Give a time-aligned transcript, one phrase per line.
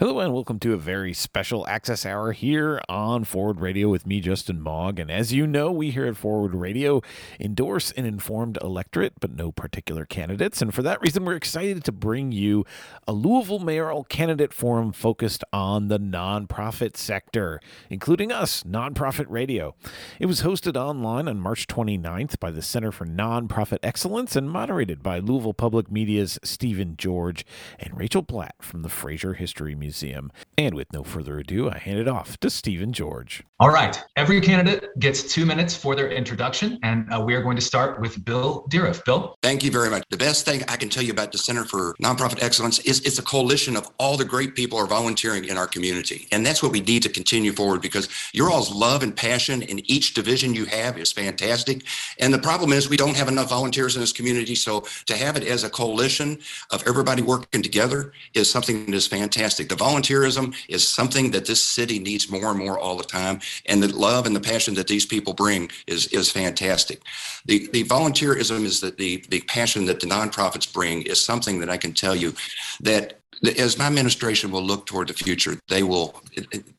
[0.00, 4.20] Hello and welcome to a very special Access Hour here on Forward Radio with me,
[4.20, 5.00] Justin Mogg.
[5.00, 7.02] And as you know, we here at Forward Radio
[7.40, 10.62] endorse an informed electorate, but no particular candidates.
[10.62, 12.64] And for that reason, we're excited to bring you
[13.08, 17.60] a Louisville mayoral candidate forum focused on the nonprofit sector,
[17.90, 19.74] including us, Nonprofit Radio.
[20.20, 25.02] It was hosted online on March 29th by the Center for Nonprofit Excellence and moderated
[25.02, 27.44] by Louisville Public Media's Stephen George
[27.80, 29.87] and Rachel Platt from the Frazier History Museum.
[29.88, 30.30] Museum.
[30.58, 33.42] And with no further ado, I hand it off to Stephen George.
[33.58, 34.00] All right.
[34.16, 37.98] Every candidate gets two minutes for their introduction, and uh, we are going to start
[38.00, 39.02] with Bill Dieruf.
[39.04, 39.34] Bill?
[39.42, 40.04] Thank you very much.
[40.10, 43.18] The best thing I can tell you about the Center for Nonprofit Excellence is it's
[43.18, 46.28] a coalition of all the great people are volunteering in our community.
[46.32, 49.78] And that's what we need to continue forward because your all's love and passion in
[49.90, 51.82] each division you have is fantastic.
[52.20, 54.54] And the problem is we don't have enough volunteers in this community.
[54.54, 56.38] So to have it as a coalition
[56.70, 59.70] of everybody working together is something that is fantastic.
[59.70, 63.40] The volunteerism is something that this city needs more and more all the time.
[63.66, 67.02] And the love and the passion that these people bring is, is fantastic.
[67.46, 71.70] The, the volunteerism is that the, the passion that the nonprofits bring is something that
[71.70, 72.34] I can tell you
[72.80, 73.17] that
[73.58, 76.20] as my administration will look toward the future, they will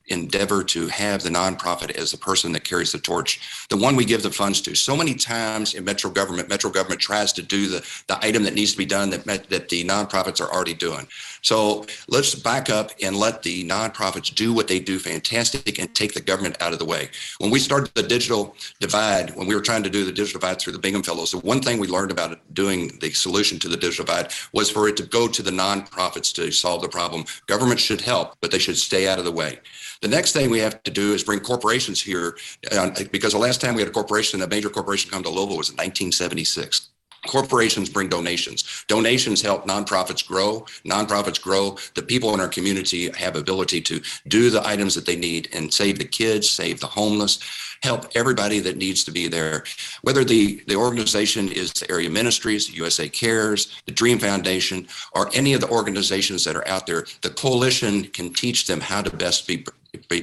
[0.08, 4.04] endeavor to have the nonprofit as the person that carries the torch, the one we
[4.04, 4.74] give the funds to.
[4.74, 8.54] So many times in metro government, metro government tries to do the, the item that
[8.54, 11.06] needs to be done that, that the nonprofits are already doing.
[11.42, 16.12] So let's back up and let the nonprofits do what they do fantastic and take
[16.12, 17.08] the government out of the way.
[17.38, 20.60] When we started the digital divide, when we were trying to do the digital divide
[20.60, 23.76] through the Bingham Fellows, the one thing we learned about doing the solution to the
[23.76, 27.24] digital divide was for it to go to the nonprofits to solve the problem.
[27.46, 29.58] Government should help, but they should stay out of the way.
[30.02, 32.36] The next thing we have to do is bring corporations here
[32.72, 35.58] uh, because the last time we had a corporation, a major corporation come to Louisville
[35.58, 36.89] was in 1976.
[37.26, 38.84] Corporations bring donations.
[38.88, 40.60] Donations help nonprofits grow.
[40.84, 41.76] Nonprofits grow.
[41.94, 45.72] The people in our community have ability to do the items that they need and
[45.72, 47.38] save the kids, save the homeless,
[47.82, 49.64] help everybody that needs to be there.
[50.02, 55.52] Whether the, the organization is the area ministries, USA Cares, the Dream Foundation, or any
[55.52, 59.46] of the organizations that are out there, the coalition can teach them how to best
[59.46, 59.64] be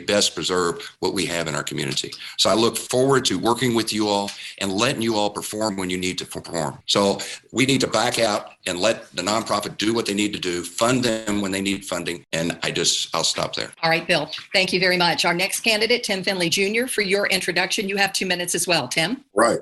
[0.05, 2.11] best preserve what we have in our community.
[2.37, 5.89] So I look forward to working with you all and letting you all perform when
[5.89, 6.79] you need to perform.
[6.85, 7.19] So
[7.51, 10.63] we need to back out and let the nonprofit do what they need to do,
[10.63, 12.25] fund them when they need funding.
[12.33, 13.71] And I just, I'll stop there.
[13.83, 14.29] All right, Bill.
[14.53, 15.25] Thank you very much.
[15.25, 17.87] Our next candidate, Tim Findley Jr., for your introduction.
[17.87, 19.23] You have two minutes as well, Tim.
[19.33, 19.59] Right.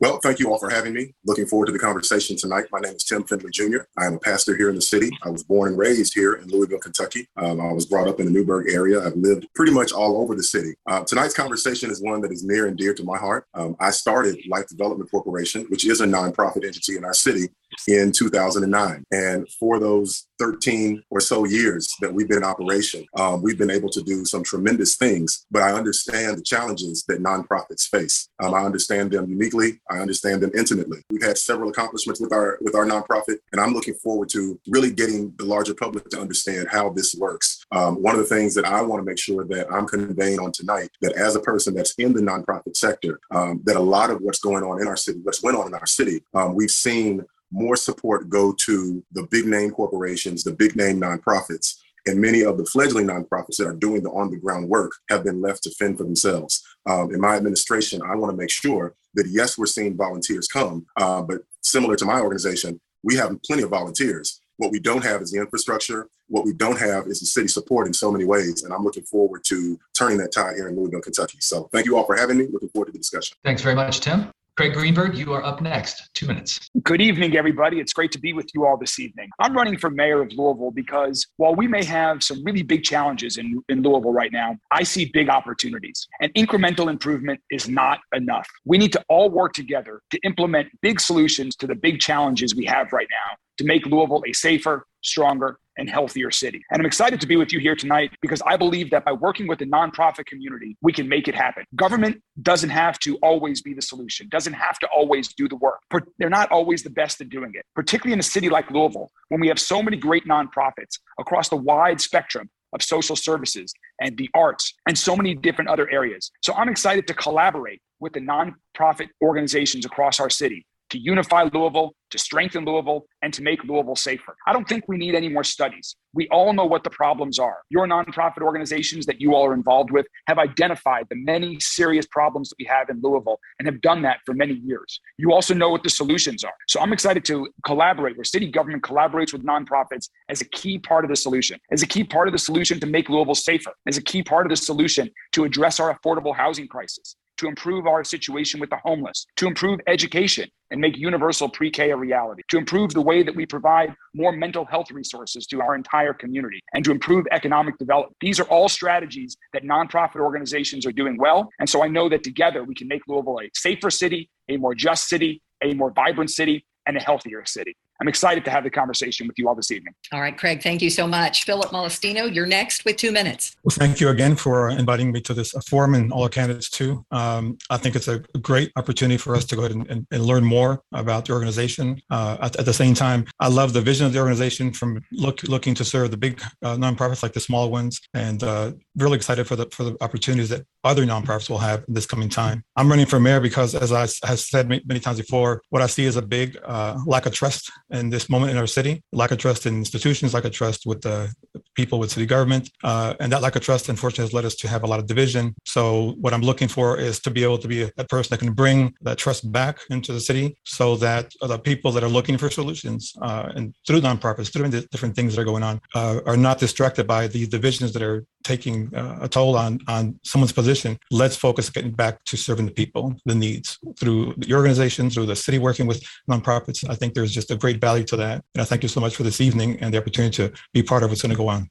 [0.00, 1.12] Well, thank you all for having me.
[1.24, 2.66] Looking forward to the conversation tonight.
[2.70, 3.78] My name is Tim Findley Jr.
[3.96, 5.10] I am a pastor here in the city.
[5.24, 7.28] I was born and raised here in Louisville, Kentucky.
[7.36, 9.04] Um, I was brought up in the Newburg area.
[9.04, 10.74] I've lived pretty much all over the city.
[10.88, 13.46] Uh, tonight's conversation is one that is near and dear to my heart.
[13.54, 17.48] Um, I started Life Development Corporation, which is a nonprofit entity in our city,
[17.86, 19.04] in 2009.
[19.12, 23.70] And for those 13 or so years that we've been in operation, um, we've been
[23.70, 25.46] able to do some tremendous things.
[25.50, 28.28] But I understand the challenges that nonprofits face.
[28.42, 29.80] Um, I understand them uniquely.
[29.90, 30.98] I understand them intimately.
[31.10, 34.90] We've had several accomplishments with our with our nonprofit, and I'm looking forward to really
[34.90, 37.64] getting the larger public to understand how this works.
[37.72, 40.52] Um, one of the things that I want to make sure that I'm conveying on
[40.52, 44.20] tonight, that as a person that's in the nonprofit sector, um, that a lot of
[44.20, 47.24] what's going on in our city, what's went on in our city, um, we've seen
[47.50, 51.76] more support go to the big name corporations, the big name nonprofits.
[52.06, 55.24] And many of the fledgling nonprofits that are doing the on the ground work have
[55.24, 56.62] been left to fend for themselves.
[56.86, 60.86] Um, in my administration, I want to make sure that yes, we're seeing volunteers come,
[60.96, 64.40] uh, but similar to my organization, we have plenty of volunteers.
[64.56, 66.08] What we don't have is the infrastructure.
[66.28, 68.64] What we don't have is the city support in so many ways.
[68.64, 71.38] And I'm looking forward to turning that tide here in Louisville, Kentucky.
[71.40, 72.48] So thank you all for having me.
[72.50, 73.36] Looking forward to the discussion.
[73.44, 74.30] Thanks very much, Tim.
[74.58, 76.10] Craig Greenberg, you are up next.
[76.14, 76.68] Two minutes.
[76.82, 77.78] Good evening, everybody.
[77.78, 79.30] It's great to be with you all this evening.
[79.38, 83.36] I'm running for mayor of Louisville because while we may have some really big challenges
[83.36, 86.08] in, in Louisville right now, I see big opportunities.
[86.20, 88.48] And incremental improvement is not enough.
[88.64, 92.64] We need to all work together to implement big solutions to the big challenges we
[92.64, 96.62] have right now to make Louisville a safer, stronger, and healthier city.
[96.70, 99.46] And I'm excited to be with you here tonight because I believe that by working
[99.46, 101.64] with the nonprofit community, we can make it happen.
[101.76, 105.80] Government doesn't have to always be the solution, doesn't have to always do the work.
[106.18, 109.40] They're not always the best at doing it, particularly in a city like Louisville, when
[109.40, 114.28] we have so many great nonprofits across the wide spectrum of social services and the
[114.34, 116.30] arts and so many different other areas.
[116.42, 121.92] So I'm excited to collaborate with the nonprofit organizations across our city to unify Louisville,
[122.10, 124.34] to strengthen Louisville, and to make Louisville safer.
[124.46, 125.96] I don't think we need any more studies.
[126.14, 127.58] We all know what the problems are.
[127.68, 132.48] Your nonprofit organizations that you all are involved with have identified the many serious problems
[132.48, 135.00] that we have in Louisville and have done that for many years.
[135.18, 136.54] You also know what the solutions are.
[136.66, 141.04] So I'm excited to collaborate where city government collaborates with nonprofits as a key part
[141.04, 143.98] of the solution, as a key part of the solution to make Louisville safer, as
[143.98, 148.04] a key part of the solution to address our affordable housing crisis, to improve our
[148.04, 152.58] situation with the homeless, to improve education and make universal pre K a reality, to
[152.58, 156.84] improve the way that we provide more mental health resources to our entire community, and
[156.84, 158.16] to improve economic development.
[158.20, 161.48] These are all strategies that nonprofit organizations are doing well.
[161.58, 164.74] And so I know that together we can make Louisville a safer city, a more
[164.74, 167.76] just city, a more vibrant city, and a healthier city.
[168.00, 169.92] I'm excited to have the conversation with you all this evening.
[170.12, 171.44] All right, Craig, thank you so much.
[171.44, 173.56] Philip Molestina, you're next with two minutes.
[173.64, 177.04] Well, thank you again for inviting me to this forum and all our candidates too.
[177.10, 180.24] Um, I think it's a great opportunity for us to go ahead and, and, and
[180.24, 182.00] learn more about the organization.
[182.08, 185.42] Uh, at, at, the same time, I love the vision of the organization from look,
[185.42, 189.46] looking to serve the big uh, nonprofits like the small ones, and uh, really excited
[189.46, 192.62] for the for the opportunities that other nonprofits will have in this coming time.
[192.76, 196.04] I'm running for mayor because, as I have said many times before, what I see
[196.04, 199.38] is a big uh, lack of trust in this moment in our city, lack of
[199.38, 201.32] trust in institutions, lack of trust with the
[201.74, 202.70] people with city government.
[202.84, 205.06] Uh, and that lack of trust, unfortunately, has led us to have a lot of
[205.06, 205.54] division.
[205.64, 208.40] So, what I'm looking for is to be able to be a, a person that
[208.40, 212.36] can bring that trust back into the city so that the people that are looking
[212.38, 216.20] for solutions uh, and through nonprofits, through the different things that are going on, uh,
[216.26, 220.52] are not distracted by the divisions that are taking uh, a toll on, on someone's
[220.60, 220.98] position.
[221.10, 225.36] Let's focus getting back to serving the people, the needs through the organization, through the
[225.36, 226.00] city working with
[226.30, 226.88] nonprofits.
[226.88, 228.36] I think there's just a great value to that.
[228.54, 231.02] And I thank you so much for this evening and the opportunity to be part
[231.02, 231.68] of what's going to go on.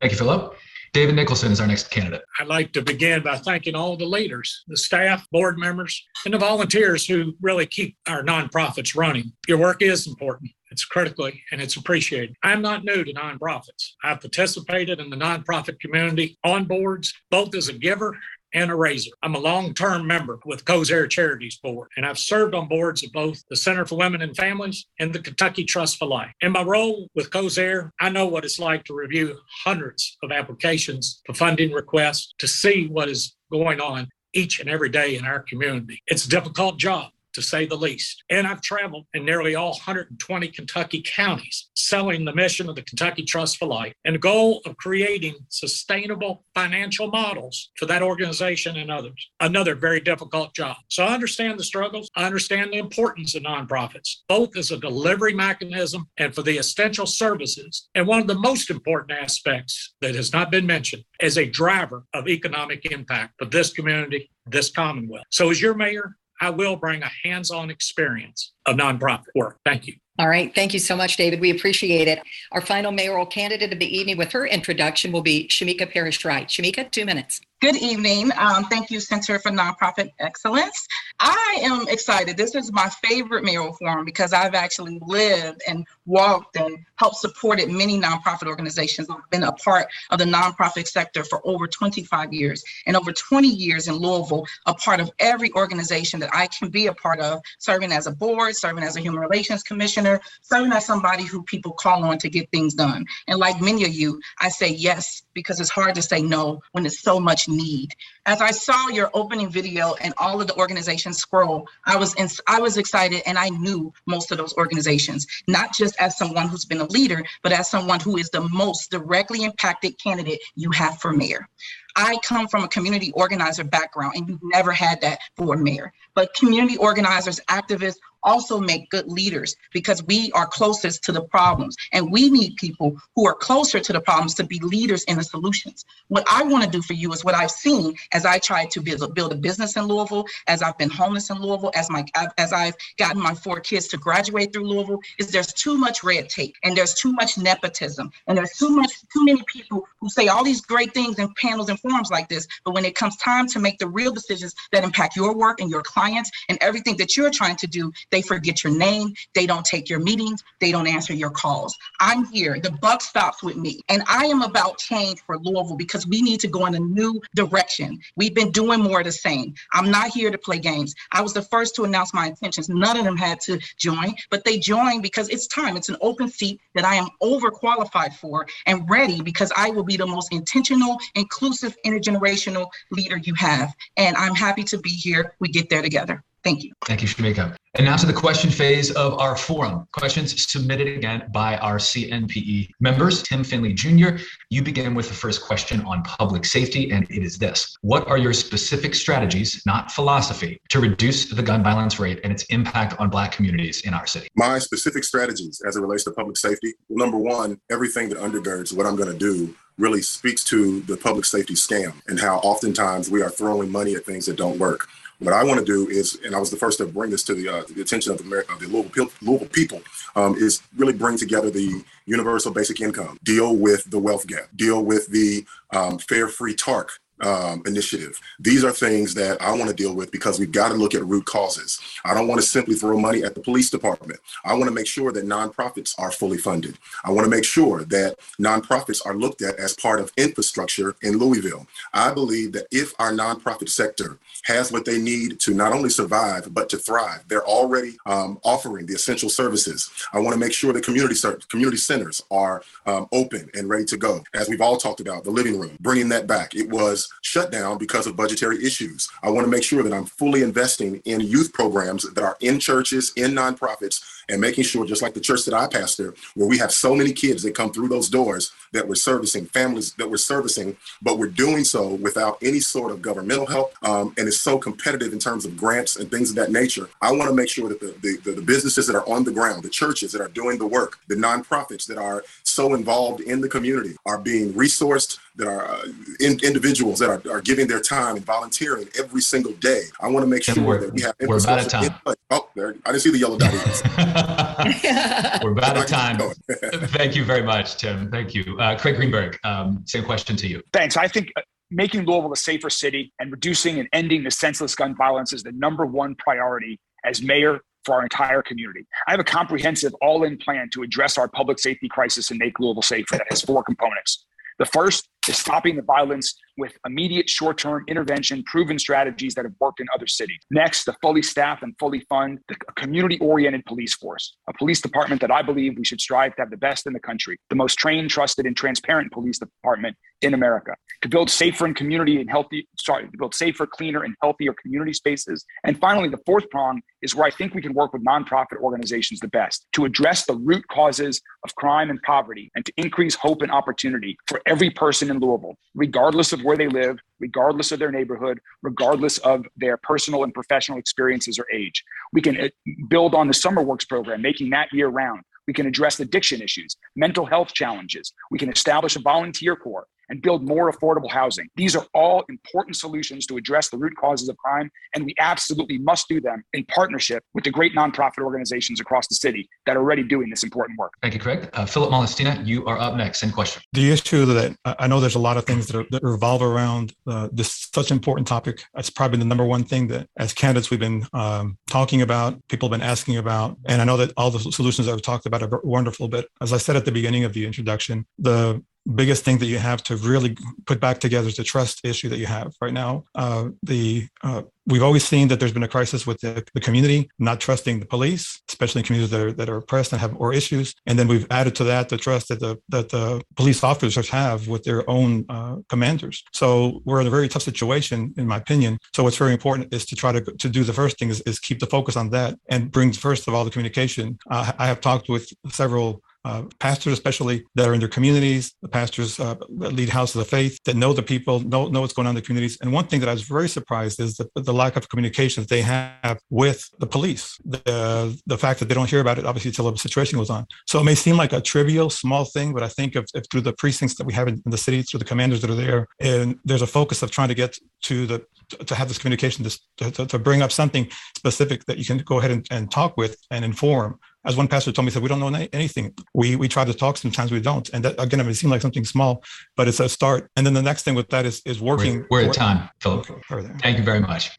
[0.00, 0.56] Thank you, Philip.
[0.92, 2.22] David Nicholson is our next candidate.
[2.40, 6.38] I'd like to begin by thanking all the leaders, the staff, board members, and the
[6.38, 9.32] volunteers who really keep our nonprofits running.
[9.46, 10.50] Your work is important.
[10.70, 12.36] It's critically and it's appreciated.
[12.42, 13.92] I'm not new to nonprofits.
[14.04, 18.16] I've participated in the nonprofit community on boards, both as a giver
[18.54, 19.10] and a razor.
[19.22, 23.12] I'm a long term member with Kosair Charities Board, and I've served on boards of
[23.12, 26.32] both the Center for Women and Families and the Kentucky Trust for Life.
[26.40, 31.20] In my role with Kosair, I know what it's like to review hundreds of applications
[31.26, 35.40] for funding requests to see what is going on each and every day in our
[35.40, 36.02] community.
[36.06, 38.24] It's a difficult job to say the least.
[38.30, 43.22] And I've traveled in nearly all 120 Kentucky counties selling the mission of the Kentucky
[43.22, 48.90] Trust for Life and the goal of creating sustainable financial models for that organization and
[48.90, 49.28] others.
[49.40, 50.76] Another very difficult job.
[50.88, 52.08] So I understand the struggles.
[52.16, 57.06] I understand the importance of nonprofits, both as a delivery mechanism and for the essential
[57.06, 57.88] services.
[57.94, 62.04] And one of the most important aspects that has not been mentioned as a driver
[62.14, 65.24] of economic impact for this community, this Commonwealth.
[65.30, 69.58] So, as your mayor, I will bring a hands on experience of nonprofit work.
[69.64, 69.94] Thank you.
[70.18, 70.52] All right.
[70.52, 71.40] Thank you so much, David.
[71.40, 72.20] We appreciate it.
[72.50, 76.48] Our final mayoral candidate of the evening with her introduction will be Shameka Parrish Wright.
[76.48, 77.40] Shameka, two minutes.
[77.60, 78.30] Good evening.
[78.38, 80.86] Um, thank you, Center for Nonprofit Excellence.
[81.18, 82.36] I am excited.
[82.36, 87.68] This is my favorite mayoral forum because I've actually lived and walked and helped supported
[87.68, 89.10] many nonprofit organizations.
[89.10, 93.48] I've been a part of the nonprofit sector for over 25 years and over 20
[93.48, 97.40] years in Louisville, a part of every organization that I can be a part of,
[97.58, 101.72] serving as a board, serving as a human relations commissioner, serving as somebody who people
[101.72, 103.04] call on to get things done.
[103.26, 106.86] And like many of you, I say yes because it's hard to say no when
[106.86, 107.90] it's so much need.
[108.26, 112.28] As I saw your opening video and all of the organizations scroll, I was in,
[112.46, 116.64] I was excited and I knew most of those organizations, not just as someone who's
[116.64, 120.98] been a leader, but as someone who is the most directly impacted candidate you have
[120.98, 121.48] for mayor.
[121.96, 125.92] I come from a community organizer background, and you've never had that for mayor.
[126.14, 131.76] But community organizers, activists, also make good leaders because we are closest to the problems.
[131.92, 135.24] And we need people who are closer to the problems to be leaders in the
[135.24, 135.84] solutions.
[136.08, 138.80] What I want to do for you is what I've seen as I try to
[138.80, 142.04] build, build a business in Louisville, as I've been homeless in Louisville, as my
[142.36, 146.28] as I've gotten my four kids to graduate through Louisville, is there's too much red
[146.28, 148.10] tape and there's too much nepotism.
[148.26, 151.68] And there's too much too many people who say all these great things in panels
[151.68, 154.84] and forums like this, but when it comes time to make the real decisions that
[154.84, 158.64] impact your work and your clients and everything that you're trying to do, they forget
[158.64, 159.14] your name.
[159.34, 160.42] They don't take your meetings.
[160.60, 161.76] They don't answer your calls.
[162.00, 162.58] I'm here.
[162.60, 163.80] The buck stops with me.
[163.88, 167.20] And I am about change for Louisville because we need to go in a new
[167.34, 167.98] direction.
[168.16, 169.54] We've been doing more of the same.
[169.72, 170.94] I'm not here to play games.
[171.12, 172.68] I was the first to announce my intentions.
[172.68, 175.76] None of them had to join, but they joined because it's time.
[175.76, 179.96] It's an open seat that I am overqualified for and ready because I will be
[179.96, 183.74] the most intentional, inclusive, intergenerational leader you have.
[183.96, 185.34] And I'm happy to be here.
[185.40, 186.24] We get there together.
[186.48, 186.72] Thank you.
[186.86, 187.54] Thank you, Shameka.
[187.74, 189.86] And now to the question phase of our forum.
[189.92, 193.22] Questions submitted again by our CNPE members.
[193.22, 194.16] Tim Findley Jr.,
[194.48, 198.16] you begin with the first question on public safety, and it is this What are
[198.16, 203.10] your specific strategies, not philosophy, to reduce the gun violence rate and its impact on
[203.10, 204.28] Black communities in our city?
[204.34, 208.74] My specific strategies as it relates to public safety well, number one, everything that undergirds
[208.74, 213.10] what I'm going to do really speaks to the public safety scam and how oftentimes
[213.10, 214.88] we are throwing money at things that don't work.
[215.20, 217.34] What I want to do is, and I was the first to bring this to
[217.34, 219.82] the, uh, the attention of, America, of the Louisville, Louisville people,
[220.14, 224.84] um, is really bring together the universal basic income, deal with the wealth gap, deal
[224.84, 228.20] with the um, fair free TARC um, initiative.
[228.38, 231.04] These are things that I want to deal with because we've got to look at
[231.04, 231.80] root causes.
[232.04, 234.20] I don't want to simply throw money at the police department.
[234.44, 236.78] I want to make sure that nonprofits are fully funded.
[237.04, 241.18] I want to make sure that nonprofits are looked at as part of infrastructure in
[241.18, 241.66] Louisville.
[241.92, 246.52] I believe that if our nonprofit sector has what they need to not only survive
[246.54, 249.90] but to thrive, they're already um, offering the essential services.
[250.12, 251.16] I want to make sure that community
[251.48, 254.22] community centers are um, open and ready to go.
[254.34, 256.54] As we've all talked about, the living room, bringing that back.
[256.54, 259.08] It was shut down because of budgetary issues.
[259.22, 262.58] I want to make sure that I'm fully investing in youth programs that are in
[262.58, 266.58] churches, in nonprofits, and making sure, just like the church that I pastor, where we
[266.58, 270.16] have so many kids that come through those doors that we're servicing, families that we're
[270.16, 273.72] servicing, but we're doing so without any sort of governmental help.
[273.82, 276.88] Um, and it's so competitive in terms of grants and things of that nature.
[277.00, 279.62] I want to make sure that the, the, the businesses that are on the ground,
[279.62, 283.48] the churches that are doing the work, the nonprofits that are so involved in the
[283.48, 285.82] community are being resourced, that are uh,
[286.20, 289.84] in, individuals that are, are giving their time and volunteering every single day.
[290.00, 291.94] I want to make sure that we have we're about of time.
[292.30, 293.54] Oh, there, I didn't see the yellow dot.
[295.42, 296.18] we're about of time.
[296.88, 298.10] Thank you very much, Tim.
[298.10, 298.56] Thank you.
[298.58, 300.62] Uh, Craig Greenberg, um, same question to you.
[300.72, 300.96] Thanks.
[300.96, 304.96] I think uh, making Louisville a safer city and reducing and ending the senseless gun
[304.96, 308.86] violence is the number one priority as mayor for our entire community.
[309.06, 312.58] I have a comprehensive all in plan to address our public safety crisis and make
[312.58, 314.26] Louisville safer that has four components.
[314.58, 319.54] The first is stopping the violence with immediate short term intervention, proven strategies that have
[319.60, 320.38] worked in other cities.
[320.50, 325.20] Next, the fully staff and fully fund the community oriented police force, a police department
[325.20, 327.78] that I believe we should strive to have the best in the country, the most
[327.78, 330.74] trained, trusted, and transparent police department in America.
[331.02, 334.92] To build safer and community and healthy, sorry, to build safer, cleaner, and healthier community
[334.92, 335.44] spaces.
[335.64, 339.20] And finally, the fourth prong is where I think we can work with nonprofit organizations
[339.20, 343.42] the best to address the root causes of crime and poverty and to increase hope
[343.42, 347.90] and opportunity for every person in Louisville, regardless of where they live, regardless of their
[347.90, 351.84] neighborhood, regardless of their personal and professional experiences or age.
[352.12, 352.48] We can uh,
[352.88, 355.22] build on the Summer Works program, making that year round.
[355.46, 358.12] We can address addiction issues, mental health challenges.
[358.30, 361.48] We can establish a volunteer corps and build more affordable housing.
[361.56, 365.78] These are all important solutions to address the root causes of crime, and we absolutely
[365.78, 369.80] must do them in partnership with the great nonprofit organizations across the city that are
[369.80, 370.92] already doing this important work.
[371.02, 371.48] Thank you, Craig.
[371.52, 373.20] Uh, Philip Molestina, you are up next.
[373.20, 373.62] Same question.
[373.72, 376.94] The issue that I know there's a lot of things that, are, that revolve around
[377.06, 378.62] uh, this such important topic.
[378.74, 382.68] That's probably the number one thing that as candidates we've been um, talking about, people
[382.68, 385.42] have been asking about, and I know that all the solutions that we've talked about
[385.42, 386.08] are wonderful.
[386.08, 388.62] But as I said at the beginning of the introduction, the
[388.94, 392.18] biggest thing that you have to really put back together is the trust issue that
[392.18, 393.04] you have right now.
[393.14, 397.10] Uh, the uh, we've always seen that there's been a crisis with the, the, community
[397.18, 400.32] not trusting the police, especially in communities that are, that are oppressed and have or
[400.32, 400.74] issues.
[400.86, 404.48] And then we've added to that the trust that the that the police officers have
[404.48, 406.22] with their own uh, commanders.
[406.32, 408.78] So we're in a very tough situation, in my opinion.
[408.94, 411.38] So what's very important is to try to to do the first thing is, is
[411.38, 414.18] keep the focus on that and bring first of all the communication.
[414.30, 418.68] Uh, I have talked with several uh, pastors, especially that are in their communities, the
[418.68, 422.10] pastors uh, lead houses of faith that know the people, know, know what's going on
[422.10, 422.58] in the communities.
[422.60, 425.48] And one thing that I was very surprised is the, the lack of communication that
[425.48, 427.36] they have with the police.
[427.44, 430.46] The, the fact that they don't hear about it, obviously, until the situation goes on.
[430.66, 433.42] So it may seem like a trivial, small thing, but I think if, if through
[433.42, 435.86] the precincts that we have in, in the city, through the commanders that are there,
[436.00, 438.24] and there's a focus of trying to get to the
[438.66, 442.18] to have this communication, this, to, to bring up something specific that you can go
[442.18, 445.08] ahead and, and talk with and inform as one pastor told me, he said, we
[445.08, 445.94] don't know anything.
[446.14, 447.68] We we try to talk, sometimes we don't.
[447.70, 449.22] And that again, it may seem like something small,
[449.56, 450.30] but it's a start.
[450.36, 452.06] And then the next thing with that is is working.
[452.10, 453.10] We're, we're at time, Philip.
[453.30, 454.30] Okay, Thank you very much.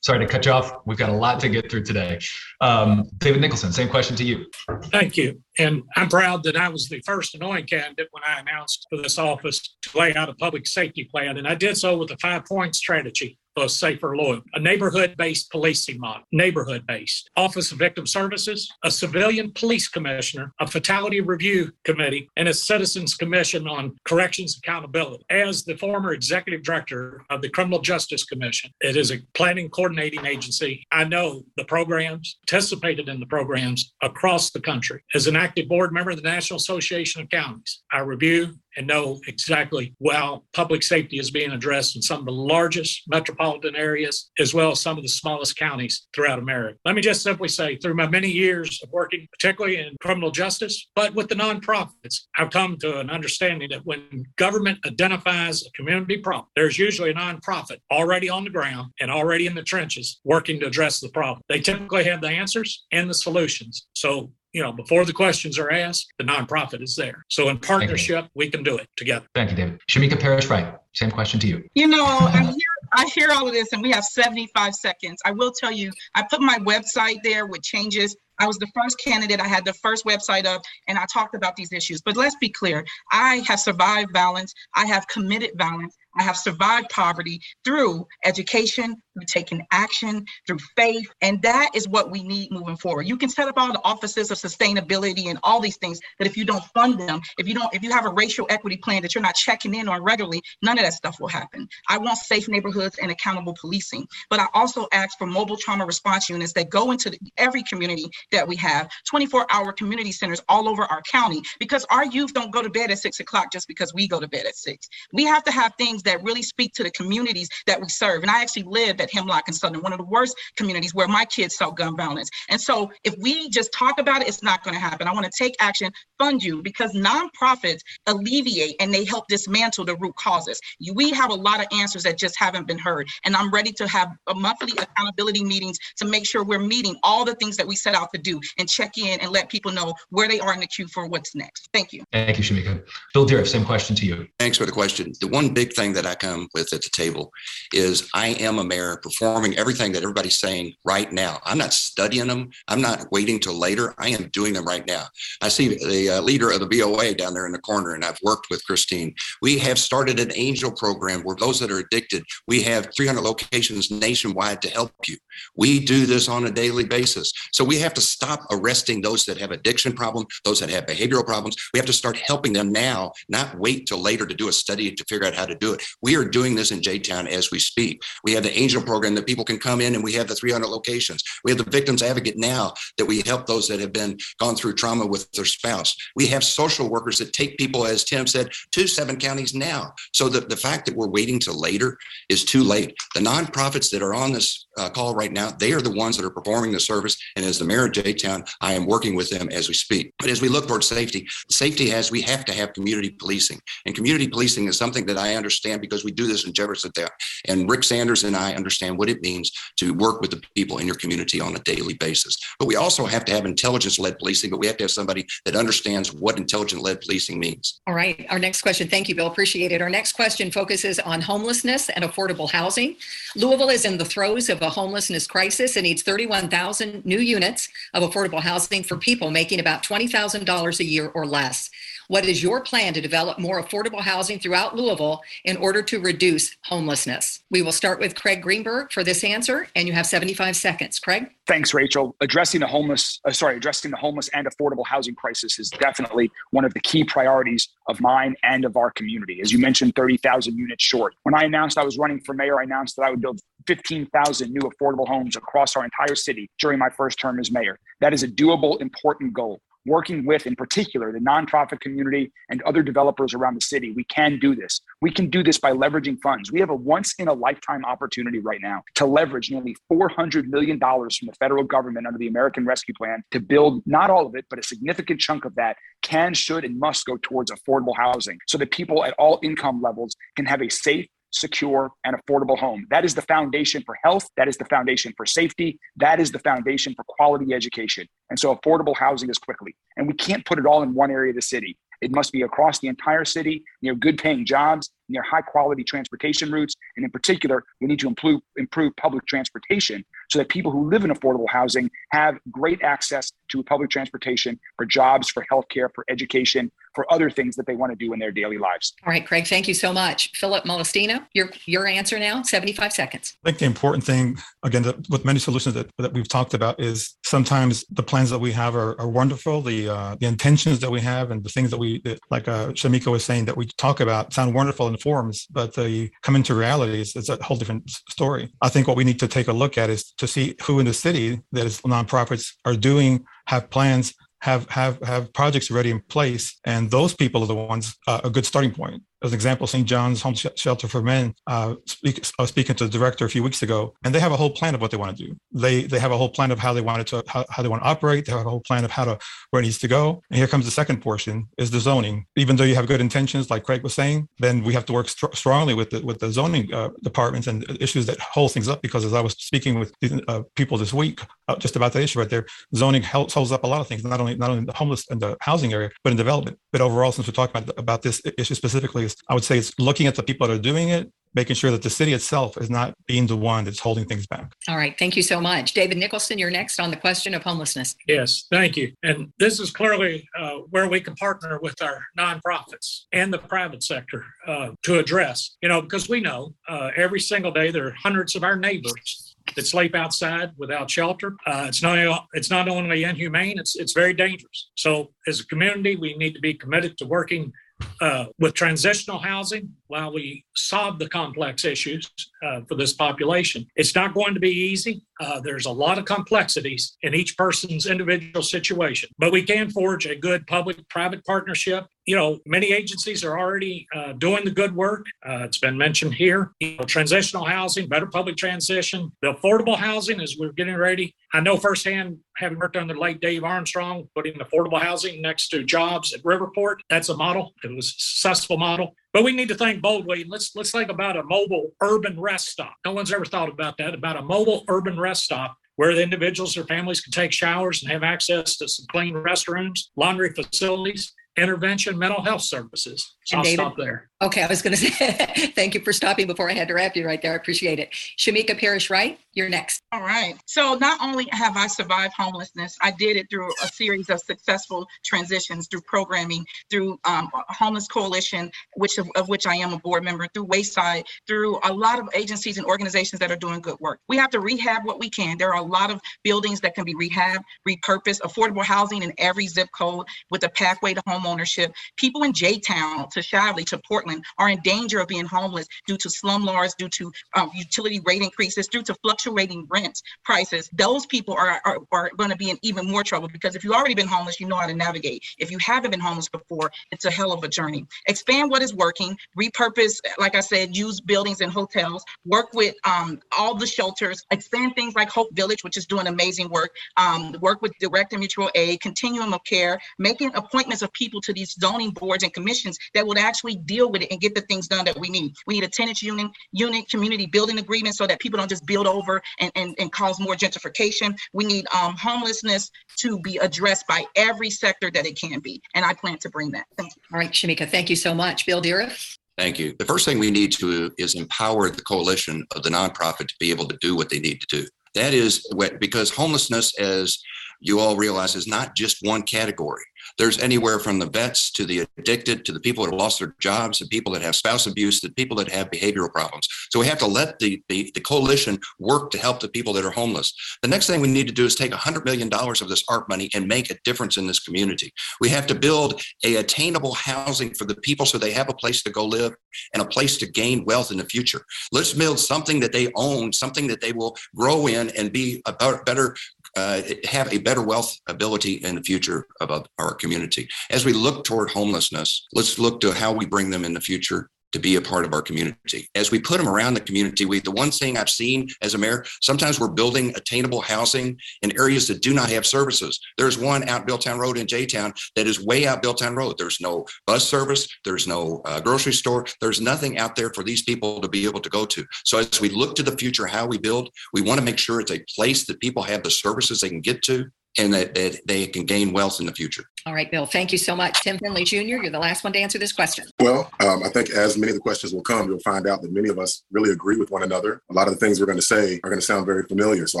[0.00, 0.72] Sorry to cut you off.
[0.86, 2.20] We've got a lot to get through today.
[2.60, 4.46] Um, David Nicholson, same question to you.
[4.84, 5.42] Thank you.
[5.58, 9.18] And I'm proud that I was the first annoying candidate when I announced for this
[9.18, 11.36] office to lay out a public safety plan.
[11.36, 15.50] And I did so with a five point strategy a safer Louisville, a neighborhood based
[15.50, 21.72] policing model, neighborhood based, Office of Victim Services, a civilian police commissioner, a fatality review
[21.84, 25.24] committee, and a citizens commission on corrections accountability.
[25.30, 30.26] As the former executive director of the Criminal Justice Commission, it is a planning coordinating
[30.26, 30.84] agency.
[30.92, 35.02] I know the programs, participated in the programs across the country.
[35.14, 39.20] As an active board member of the National Association of Counties, I review and know
[39.26, 44.54] exactly well public safety is being addressed in some of the largest metropolitan areas as
[44.54, 46.78] well as some of the smallest counties throughout America.
[46.84, 50.88] Let me just simply say, through my many years of working, particularly in criminal justice,
[50.94, 56.18] but with the nonprofits, I've come to an understanding that when government identifies a community
[56.18, 60.60] problem, there's usually a nonprofit already on the ground and already in the trenches working
[60.60, 61.42] to address the problem.
[61.48, 63.86] They typically have the answers and the solutions.
[63.94, 67.24] So you know, before the questions are asked, the nonprofit is there.
[67.28, 69.26] So in partnership, we can do it together.
[69.34, 69.80] Thank you, David.
[69.90, 71.64] Shameka Parrish Wright, same question to you.
[71.74, 72.54] You know, I hear,
[72.94, 75.20] I hear all of this and we have 75 seconds.
[75.24, 78.16] I will tell you, I put my website there with changes.
[78.40, 79.40] I was the first candidate.
[79.40, 82.00] I had the first website up and I talked about these issues.
[82.00, 85.96] But let's be clear I have survived violence, I have committed violence.
[86.18, 91.08] I have survived poverty through education, through taking action, through faith.
[91.22, 93.06] And that is what we need moving forward.
[93.06, 96.36] You can set up all the offices of sustainability and all these things, but if
[96.36, 99.14] you don't fund them, if you don't, if you have a racial equity plan that
[99.14, 101.68] you're not checking in on regularly, none of that stuff will happen.
[101.88, 104.06] I want safe neighborhoods and accountable policing.
[104.30, 108.06] But I also ask for mobile trauma response units that go into the, every community
[108.32, 112.52] that we have, 24 hour community centers all over our county, because our youth don't
[112.52, 114.88] go to bed at six o'clock just because we go to bed at six.
[115.12, 118.22] We have to have things that really speak to the communities that we serve.
[118.22, 121.24] And I actually lived at Hemlock and Southern, one of the worst communities where my
[121.24, 122.30] kids saw gun violence.
[122.48, 125.06] And so if we just talk about it, it's not going to happen.
[125.06, 129.96] I want to take action, fund you, because nonprofits alleviate and they help dismantle the
[129.96, 130.60] root causes.
[130.94, 133.08] We have a lot of answers that just haven't been heard.
[133.24, 137.24] And I'm ready to have a monthly accountability meetings to make sure we're meeting all
[137.24, 139.94] the things that we set out to do and check in and let people know
[140.10, 141.68] where they are in the queue for what's next.
[141.72, 142.02] Thank you.
[142.12, 142.82] Thank you, Shameka.
[143.12, 144.26] Bill Dieruf, same question to you.
[144.38, 145.12] Thanks for the question.
[145.20, 147.30] The one big thing that I come with at the table
[147.72, 151.40] is I am a mayor performing everything that everybody's saying right now.
[151.44, 152.50] I'm not studying them.
[152.68, 153.94] I'm not waiting till later.
[153.98, 155.06] I am doing them right now.
[155.42, 158.18] I see the uh, leader of the BOA down there in the corner, and I've
[158.22, 159.14] worked with Christine.
[159.42, 163.90] We have started an angel program where those that are addicted, we have 300 locations
[163.90, 165.16] nationwide to help you.
[165.56, 167.32] We do this on a daily basis.
[167.52, 171.24] So we have to stop arresting those that have addiction problems, those that have behavioral
[171.24, 171.56] problems.
[171.72, 174.92] We have to start helping them now, not wait till later to do a study
[174.92, 175.77] to figure out how to do it.
[176.02, 178.02] We are doing this in J Town as we speak.
[178.24, 180.66] We have the angel program that people can come in and we have the 300
[180.66, 181.22] locations.
[181.44, 184.74] We have the victims advocate now that we help those that have been gone through
[184.74, 185.96] trauma with their spouse.
[186.16, 189.92] We have social workers that take people, as Tim said, to seven counties now.
[190.12, 192.94] So the, the fact that we're waiting till later is too late.
[193.14, 196.24] The nonprofits that are on this uh, call right now, they are the ones that
[196.24, 197.16] are performing the service.
[197.36, 200.12] And as the mayor of J Town, I am working with them as we speak.
[200.18, 203.60] But as we look towards safety, safety has, we have to have community policing.
[203.86, 207.08] And community policing is something that I understand because we do this in Jefferson Town.
[207.46, 210.86] And Rick Sanders and I understand what it means to work with the people in
[210.86, 212.36] your community on a daily basis.
[212.58, 215.26] But we also have to have intelligence led policing, but we have to have somebody
[215.44, 217.80] that understands what intelligent led policing means.
[217.86, 218.26] All right.
[218.30, 218.88] Our next question.
[218.88, 219.26] Thank you, Bill.
[219.26, 219.82] Appreciate it.
[219.82, 222.96] Our next question focuses on homelessness and affordable housing.
[223.36, 228.02] Louisville is in the throes of a homelessness crisis and needs 31,000 new units of
[228.02, 231.70] affordable housing for people making about $20,000 a year or less.
[232.08, 236.56] What is your plan to develop more affordable housing throughout Louisville in order to reduce
[236.64, 237.44] homelessness?
[237.50, 240.98] We will start with Craig Greenberg for this answer, and you have 75 seconds.
[241.00, 241.28] Craig?
[241.46, 242.16] Thanks, Rachel.
[242.22, 246.64] Addressing the homeless, uh, sorry, addressing the homeless and affordable housing crisis is definitely one
[246.64, 249.42] of the key priorities of mine and of our community.
[249.42, 251.14] As you mentioned, 30,000 units short.
[251.24, 254.50] When I announced I was running for mayor, I announced that I would build 15,000
[254.50, 257.78] new affordable homes across our entire city during my first term as mayor.
[258.00, 262.82] That is a doable, important goal working with, in particular, the nonprofit community and other
[262.82, 264.80] developers around the city, we can do this.
[265.00, 266.52] We can do this by leveraging funds.
[266.52, 270.78] We have a once in a lifetime opportunity right now to leverage nearly $400 million
[270.78, 274.46] from the federal government under the American Rescue Plan to build not all of it,
[274.50, 278.58] but a significant chunk of that can, should, and must go towards affordable housing so
[278.58, 282.86] that people at all income levels can have a safe, secure, and affordable home.
[282.90, 284.28] That is the foundation for health.
[284.36, 285.78] That is the foundation for safety.
[285.96, 288.06] That is the foundation for quality education.
[288.30, 289.74] And so affordable housing is quickly.
[289.96, 291.76] And we can't put it all in one area of the city.
[292.00, 296.50] It must be across the entire city, near good paying jobs, near high quality transportation
[296.50, 296.74] routes.
[296.96, 301.04] And in particular, we need to improve, improve public transportation so that people who live
[301.04, 306.70] in affordable housing have great access to public transportation for jobs, for healthcare, for education,
[306.98, 308.92] for other things that they want to do in their daily lives.
[309.06, 310.32] All right, Craig, thank you so much.
[310.34, 313.36] Philip Molestina, your your answer now, 75 seconds.
[313.44, 317.14] I think the important thing, again, with many solutions that, that we've talked about is
[317.24, 319.62] sometimes the plans that we have are, are wonderful.
[319.62, 322.70] The uh, the intentions that we have and the things that we, that, like uh,
[322.70, 326.52] Shameka was saying, that we talk about sound wonderful in forums, but they come into
[326.56, 328.52] reality, is, it's a whole different story.
[328.60, 330.86] I think what we need to take a look at is to see who in
[330.86, 336.00] the city that is nonprofits are doing, have plans have have have projects already in
[336.00, 339.66] place and those people are the ones uh, a good starting point as an example,
[339.66, 339.86] St.
[339.86, 341.34] John's Home Shelter for Men.
[341.46, 344.32] Uh, speak, I was speaking to the director a few weeks ago, and they have
[344.32, 345.36] a whole plan of what they want to do.
[345.52, 347.68] They they have a whole plan of how they want it to how, how they
[347.68, 348.26] want to operate.
[348.26, 349.18] They have a whole plan of how to
[349.50, 350.22] where it needs to go.
[350.30, 352.26] And here comes the second portion: is the zoning.
[352.36, 355.08] Even though you have good intentions, like Craig was saying, then we have to work
[355.08, 358.82] st- strongly with the with the zoning uh, departments and issues that hold things up.
[358.82, 359.92] Because as I was speaking with
[360.28, 363.64] uh, people this week, uh, just about that issue right there, zoning holds, holds up
[363.64, 366.10] a lot of things, not only not only the homeless and the housing area, but
[366.10, 366.56] in development.
[366.70, 369.78] But overall, since we're talking about about this issue specifically is I would say it's
[369.78, 372.70] looking at the people that are doing it, making sure that the city itself is
[372.70, 374.52] not being the one that's holding things back.
[374.68, 374.98] All right.
[374.98, 375.72] Thank you so much.
[375.72, 377.94] David Nicholson, you're next on the question of homelessness.
[378.06, 378.92] Yes, thank you.
[379.02, 383.82] And this is clearly uh, where we can partner with our nonprofits and the private
[383.82, 387.94] sector uh, to address, you know, because we know uh, every single day there are
[388.02, 391.34] hundreds of our neighbors that sleep outside without shelter.
[391.46, 394.70] Uh, it's not it's not only inhumane; it's it's very dangerous.
[394.74, 397.52] So, as a community, we need to be committed to working
[398.00, 402.10] uh, with transitional housing while we solve the complex issues
[402.42, 403.66] uh, for this population.
[403.76, 405.02] It's not going to be easy.
[405.20, 410.06] Uh, there's a lot of complexities in each person's individual situation, but we can forge
[410.06, 411.86] a good public private partnership.
[412.06, 415.06] You know, many agencies are already uh, doing the good work.
[415.28, 416.52] Uh, it's been mentioned here.
[416.60, 421.14] You know, transitional housing, better public transition, the affordable housing as we're getting ready.
[421.34, 426.14] I know firsthand, having worked under late Dave Armstrong, putting affordable housing next to jobs
[426.14, 426.76] at Riverport.
[426.88, 427.52] That's a model.
[427.64, 428.94] It was a successful model.
[429.18, 430.22] But we need to think boldly.
[430.28, 432.76] Let's let's think about a mobile urban rest stop.
[432.86, 433.92] No one's ever thought about that.
[433.92, 437.90] About a mobile urban rest stop where the individuals or families can take showers and
[437.90, 443.14] have access to some clean restrooms, laundry facilities, intervention, mental health services.
[443.24, 444.08] So I'll David, stop there.
[444.20, 446.96] Okay, I was going to say thank you for stopping before I had to wrap
[446.96, 447.32] you right there.
[447.32, 447.90] I appreciate it.
[448.18, 449.82] Shameka Parrish Wright, you're next.
[449.92, 450.34] All right.
[450.46, 454.86] So not only have I survived homelessness, I did it through a series of successful
[455.04, 460.04] transitions through programming, through um, Homeless Coalition, which of, of, which I am a board
[460.04, 464.00] member, through Wayside, through a lot of agencies and organizations that are doing good work.
[464.08, 465.38] We have to rehab what we can.
[465.38, 469.46] There are a lot of buildings that can be rehabbed, repurposed, affordable housing in every
[469.46, 471.72] zip code with a pathway to home ownership.
[471.96, 476.08] People in J-Town to Shively to Portland are in danger of being homeless due to
[476.08, 480.68] slumlords, due to um, utility rate increases, due to fluctuating rent prices.
[480.72, 483.74] Those people are, are, are going to be in even more trouble because if you've
[483.74, 485.22] already been homeless, you know how to navigate.
[485.38, 487.86] If you haven't been homeless before, it's a hell of a journey.
[488.06, 493.20] Expand what is working, repurpose, like I said, use buildings and hotels, work with um,
[493.36, 497.62] all the shelters, expand things like Hope Village, which is doing amazing work, um, work
[497.62, 501.90] with direct and mutual aid, continuum of care, making appointments of people to these zoning
[501.90, 504.98] boards and commissions that would actually deal with it and get the things done that
[504.98, 505.32] we need.
[505.46, 508.86] We need a tenants union, unit community building agreement so that people don't just build
[508.86, 511.16] over and, and, and cause more gentrification.
[511.32, 515.60] We need um, homelessness to be addressed by every sector that it can be.
[515.74, 516.66] And I plan to bring that.
[516.76, 517.02] Thank you.
[517.12, 518.46] All right, Shameka, thank you so much.
[518.46, 519.16] Bill Dieruf.
[519.36, 519.74] Thank you.
[519.78, 523.50] The first thing we need to is empower the coalition of the nonprofit to be
[523.50, 524.66] able to do what they need to do.
[524.94, 527.18] That is what, because homelessness, as
[527.60, 529.84] you all realize, is not just one category.
[530.18, 533.34] There's anywhere from the vets to the addicted to the people that have lost their
[533.38, 536.48] jobs, and people that have spouse abuse, to people that have behavioral problems.
[536.70, 539.84] So we have to let the, the, the coalition work to help the people that
[539.84, 540.34] are homeless.
[540.62, 543.30] The next thing we need to do is take $100 million of this ARP money
[543.34, 544.92] and make a difference in this community.
[545.20, 548.82] We have to build a attainable housing for the people so they have a place
[548.82, 549.34] to go live
[549.72, 551.42] and a place to gain wealth in the future.
[551.72, 555.52] Let's build something that they own, something that they will grow in and be a
[555.84, 556.16] better
[556.56, 560.48] uh, have a better wealth ability in the future of our community.
[560.70, 564.30] As we look toward homelessness, let's look to how we bring them in the future
[564.52, 565.88] to be a part of our community.
[565.94, 568.78] As we put them around the community, we the one thing I've seen as a
[568.78, 572.98] mayor, sometimes we're building attainable housing in areas that do not have services.
[573.16, 576.36] There's one out Billtown Road in J-Town that is way out Billtown Road.
[576.38, 580.62] There's no bus service, there's no uh, grocery store, there's nothing out there for these
[580.62, 581.84] people to be able to go to.
[582.04, 584.80] So as we look to the future, how we build, we want to make sure
[584.80, 587.26] it's a place that people have the services they can get to
[587.58, 589.64] and that, that they can gain wealth in the future.
[589.86, 590.26] All right, Bill.
[590.26, 591.00] Thank you so much.
[591.02, 593.06] Tim Findley Jr., you're the last one to answer this question.
[593.20, 595.92] Well, um, I think as many of the questions will come, you'll find out that
[595.92, 597.62] many of us really agree with one another.
[597.70, 599.86] A lot of the things we're going to say are going to sound very familiar.
[599.86, 600.00] So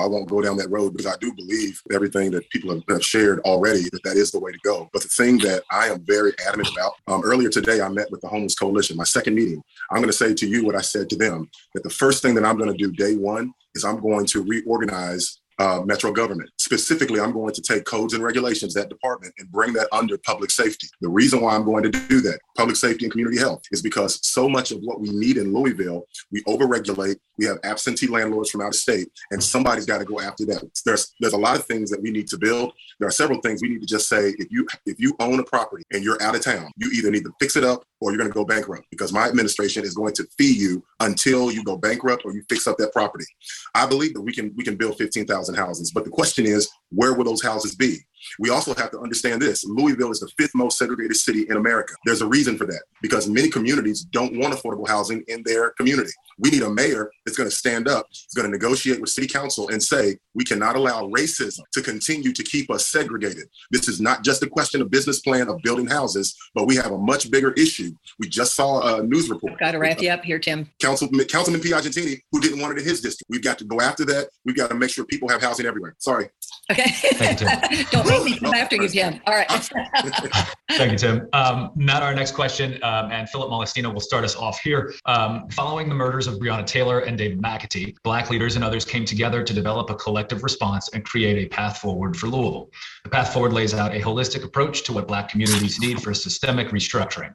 [0.00, 3.04] I won't go down that road because I do believe everything that people have, have
[3.04, 4.88] shared already that that is the way to go.
[4.92, 8.20] But the thing that I am very adamant about, um, earlier today, I met with
[8.20, 9.62] the Homeless Coalition, my second meeting.
[9.90, 12.34] I'm going to say to you what I said to them that the first thing
[12.34, 16.50] that I'm going to do day one is I'm going to reorganize uh, metro government.
[16.68, 20.50] Specifically, I'm going to take codes and regulations, that department, and bring that under public
[20.50, 20.86] safety.
[21.00, 24.20] The reason why I'm going to do that, public safety and community health, is because
[24.22, 27.16] so much of what we need in Louisville, we overregulate.
[27.38, 30.62] We have absentee landlords from out of state, and somebody's got to go after that.
[30.84, 32.74] There's there's a lot of things that we need to build.
[32.98, 34.34] There are several things we need to just say.
[34.38, 37.24] If you if you own a property and you're out of town, you either need
[37.24, 40.14] to fix it up or you're going to go bankrupt because my administration is going
[40.14, 43.26] to fee you until you go bankrupt or you fix up that property.
[43.74, 47.14] I believe that we can we can build 15,000 houses, but the question is, where
[47.14, 47.98] will those houses be?
[48.38, 51.94] We also have to understand this Louisville is the fifth most segregated city in America.
[52.04, 56.10] There's a reason for that because many communities don't want affordable housing in their community.
[56.38, 59.26] We need a mayor that's going to stand up, is going to negotiate with city
[59.26, 63.48] council and say, we cannot allow racism to continue to keep us segregated.
[63.70, 66.92] This is not just a question of business plan of building houses, but we have
[66.92, 67.90] a much bigger issue.
[68.20, 69.54] We just saw a news report.
[69.54, 70.70] i Got to wrap you up here, Tim.
[70.80, 73.28] Councilman, Councilman Piagentini, who didn't want it in his district.
[73.28, 74.28] We've got to go after that.
[74.44, 75.96] We've got to make sure people have housing everywhere.
[75.98, 76.28] Sorry.
[76.78, 76.94] Okay.
[77.12, 77.86] You, Tim.
[77.90, 79.20] Don't make me come after you, Tim.
[79.26, 79.48] All right.
[80.70, 81.28] Thank you, Tim.
[81.32, 84.92] Um, Matt, our next question, um, and Philip Molestina will start us off here.
[85.06, 89.04] Um, following the murders of Breonna Taylor and David McAtee, Black leaders and others came
[89.04, 92.70] together to develop a collective response and create a path forward for Louisville.
[93.04, 96.68] The path forward lays out a holistic approach to what Black communities need for systemic
[96.68, 97.34] restructuring.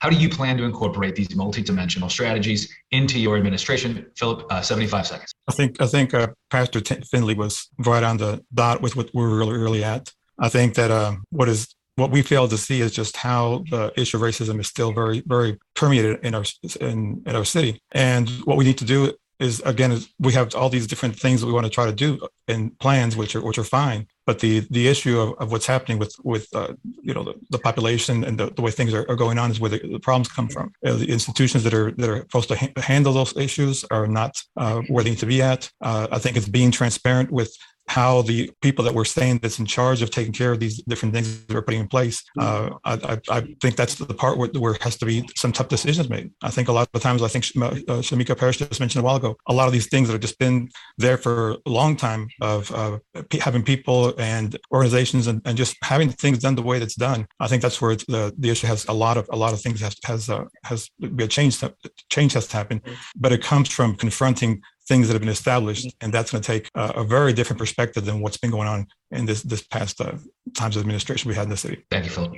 [0.00, 4.06] How do you plan to incorporate these multidimensional strategies into your administration?
[4.16, 5.32] Philip, uh, 75 seconds.
[5.48, 9.10] I think I think uh, Pastor T- Findley was right on the dot with what
[9.14, 10.12] we're really really at.
[10.38, 13.92] I think that uh, what is what we fail to see is just how the
[13.96, 16.44] issue of racism is still very very permeated in our
[16.80, 20.54] in, in our city, and what we need to do is again is we have
[20.54, 23.42] all these different things that we want to try to do and plans which are
[23.42, 27.14] which are fine but the the issue of, of what's happening with with uh, you
[27.14, 29.70] know the, the population and the, the way things are, are going on is where
[29.70, 30.72] the, the problems come from.
[30.86, 34.42] Uh, the institutions that are that are supposed to ha- handle those issues are not
[34.56, 35.70] uh, where they need to be at.
[35.80, 37.56] Uh, i think it's being transparent with
[37.94, 41.14] how the people that we're saying that's in charge of taking care of these different
[41.14, 42.24] things that we're putting in place.
[42.36, 46.08] Uh, I, I, think that's the part where, where has to be some tough decisions
[46.10, 46.32] made.
[46.42, 49.14] I think a lot of times, I think uh, Shameka Parrish just mentioned a while
[49.14, 52.26] ago, a lot of these things that have just been there for a long time
[52.40, 52.98] of uh,
[53.40, 57.28] having people and organizations and, and just having things done the way that's done.
[57.38, 59.80] I think that's where the, the issue has a lot of a lot of things
[59.80, 61.62] has has uh, has a change
[62.10, 62.82] change has to happen,
[63.14, 66.70] but it comes from confronting things that have been established, and that's going to take
[66.74, 70.12] a, a, very different perspective than what's been going on in this this past uh,
[70.54, 71.84] times of administration we had in the city.
[71.90, 72.32] Thank you, Phil.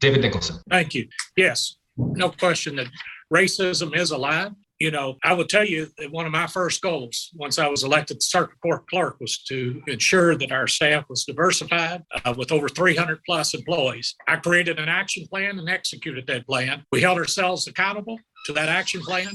[0.00, 0.56] David Nicholson.
[0.70, 1.08] Thank you.
[1.36, 2.86] Yes, no question that
[3.32, 4.52] racism is alive.
[4.78, 7.84] You know, I will tell you that one of my first goals once I was
[7.84, 12.66] elected circuit court clerk was to ensure that our staff was diversified uh, with over
[12.66, 14.14] 300 plus employees.
[14.26, 16.82] I created an action plan and executed that plan.
[16.92, 19.28] We held ourselves accountable to that action plan.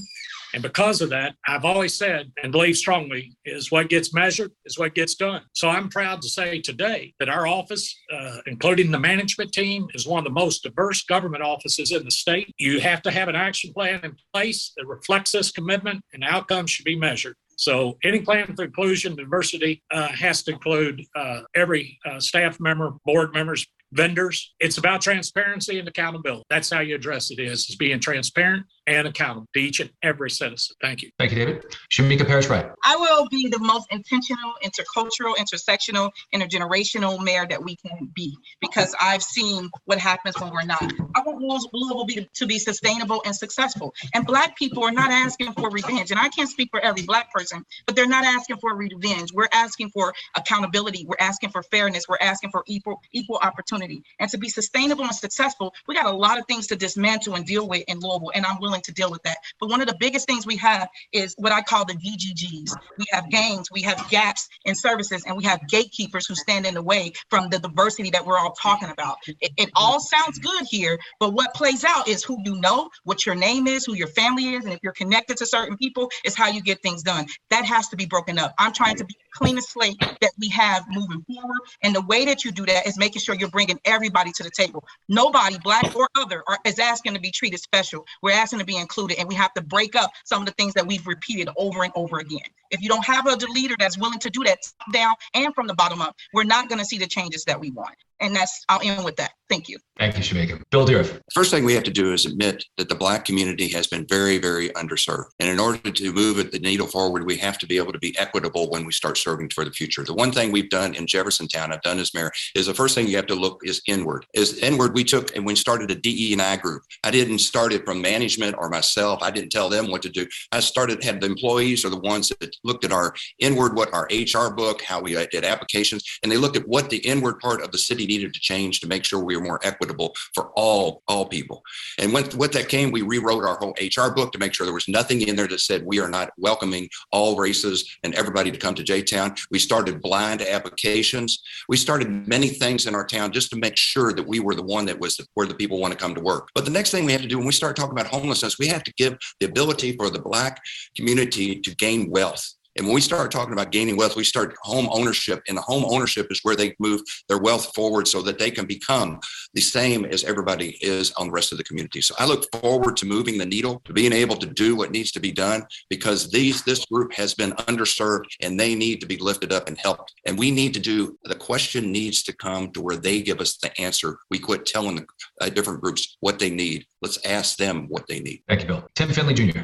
[0.56, 4.80] And because of that, I've always said and believe strongly is what gets measured is
[4.80, 5.42] what gets done.
[5.52, 10.08] So I'm proud to say today that our office, uh, including the management team, is
[10.08, 12.54] one of the most diverse government offices in the state.
[12.58, 16.72] You have to have an action plan in place that reflects this commitment, and outcomes
[16.72, 17.36] should be measured.
[17.58, 22.94] So any plan for inclusion diversity uh, has to include uh, every uh, staff member,
[23.06, 24.54] board members, vendors.
[24.60, 26.44] It's about transparency and accountability.
[26.50, 30.30] That's how you address it is, is being transparent and accountable to each and every
[30.30, 30.76] citizen.
[30.82, 31.10] Thank you.
[31.18, 31.76] Thank you, David.
[31.92, 32.70] Shameka Parrish Wright.
[32.84, 38.94] I will be the most intentional, intercultural, intersectional, intergenerational mayor that we can be because
[39.02, 40.84] I've seen what happens when we're not.
[41.16, 41.42] I want
[41.74, 43.94] Louisville be, to be sustainable and successful.
[44.14, 46.12] And Black people are not asking for revenge.
[46.12, 49.32] And I can't speak for every Black person, but they're not asking for revenge.
[49.34, 51.06] We're asking for accountability.
[51.08, 52.06] We're asking for fairness.
[52.08, 53.85] We're asking for equal equal opportunity.
[54.20, 57.46] And to be sustainable and successful, we got a lot of things to dismantle and
[57.46, 58.32] deal with in Louisville.
[58.34, 59.38] And I'm willing to deal with that.
[59.60, 62.76] But one of the biggest things we have is what I call the VGGs.
[62.98, 66.74] We have gangs, we have gaps in services, and we have gatekeepers who stand in
[66.74, 69.18] the way from the diversity that we're all talking about.
[69.42, 73.26] It, it all sounds good here, but what plays out is who you know, what
[73.26, 76.36] your name is, who your family is, and if you're connected to certain people, is
[76.36, 77.26] how you get things done.
[77.50, 78.54] That has to be broken up.
[78.60, 81.60] I'm trying to be cleanest slate that we have moving forward.
[81.84, 84.52] And the way that you do that is making sure you're bringing everybody to the
[84.52, 84.84] table.
[85.08, 88.06] Nobody, black or other, are, is asking to be treated special.
[88.22, 90.54] We're asking to to be included and we have to break up some of the
[90.54, 92.40] things that we've repeated over and over again.
[92.72, 94.60] If you don't have a leader that's willing to do that
[94.92, 97.72] down and from the bottom up, we're not going to see the changes that we
[97.72, 97.96] want.
[98.22, 99.32] And that's, I'll end with that.
[99.50, 99.78] Thank you.
[99.98, 100.64] Thank you, Shameka.
[100.72, 101.22] Bill Dieruf.
[101.34, 104.40] First thing we have to do is admit that the Black community has been very,
[104.40, 105.26] very underserved.
[105.40, 108.00] And in order to move it, the needle forward, we have to be able to
[108.00, 110.04] be equitable when we start serving for the future.
[110.04, 113.08] The one thing we've done in Jeffersontown, I've done as mayor, is the first thing
[113.08, 114.26] you have to look is inward.
[114.34, 116.82] Is inward, we took and we started a DE and I group.
[117.04, 119.22] I didn't start it from management or myself.
[119.22, 120.26] I didn't tell them what to do.
[120.52, 124.08] I started, had the employees or the ones that looked at our inward, what our
[124.12, 127.72] HR book, how we did applications, and they looked at what the inward part of
[127.72, 131.26] the city needed to change to make sure we were more equitable for all all
[131.26, 131.64] people.
[131.98, 134.74] And when with that came, we rewrote our whole HR book to make sure there
[134.74, 138.58] was nothing in there that said we are not welcoming all races and everybody to
[138.58, 139.36] come to J Town.
[139.52, 141.42] We started blind applications.
[141.70, 144.64] We started many things in our town just to make sure that we were the
[144.64, 146.50] one that was where the people want to come to work.
[146.54, 148.68] But the next thing we have to do when we start talking about homelessness, we
[148.68, 150.62] have to give the ability for the black
[150.96, 152.56] community to gain wealth.
[152.76, 155.86] And when we start talking about gaining wealth, we start home ownership, and the home
[155.86, 159.20] ownership is where they move their wealth forward so that they can become
[159.54, 162.02] the same as everybody is on the rest of the community.
[162.02, 165.12] So I look forward to moving the needle, to being able to do what needs
[165.14, 169.18] to be done, because these this group has been underserved and they need to be
[169.18, 170.14] lifted up and helped.
[170.26, 173.58] And we need to do the question needs to come to where they give us
[173.58, 174.18] the answer.
[174.30, 175.06] We quit telling the
[175.42, 176.86] uh, different groups what they need.
[177.02, 178.44] Let's ask them what they need.
[178.48, 178.88] Thank you, Bill.
[178.96, 179.60] Tim Findley Jr.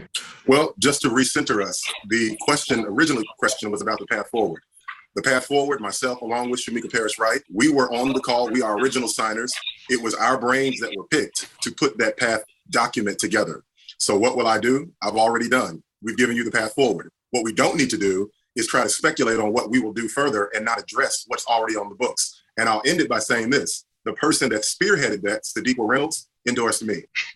[0.47, 4.62] Well, just to recenter us, the question, original question was about the path forward.
[5.16, 8.50] The path forward, myself, along with Shameka Parrish Wright, we were on the call.
[8.50, 9.52] We are original signers.
[9.90, 13.64] It was our brains that were picked to put that path document together.
[13.98, 14.92] So, what will I do?
[15.02, 15.84] I've already done.
[16.02, 17.10] We've given you the path forward.
[17.32, 20.08] What we don't need to do is try to speculate on what we will do
[20.08, 22.42] further and not address what's already on the books.
[22.58, 26.84] And I'll end it by saying this the person that spearheaded that, Sadiqa Reynolds, endorsed
[26.84, 27.04] me.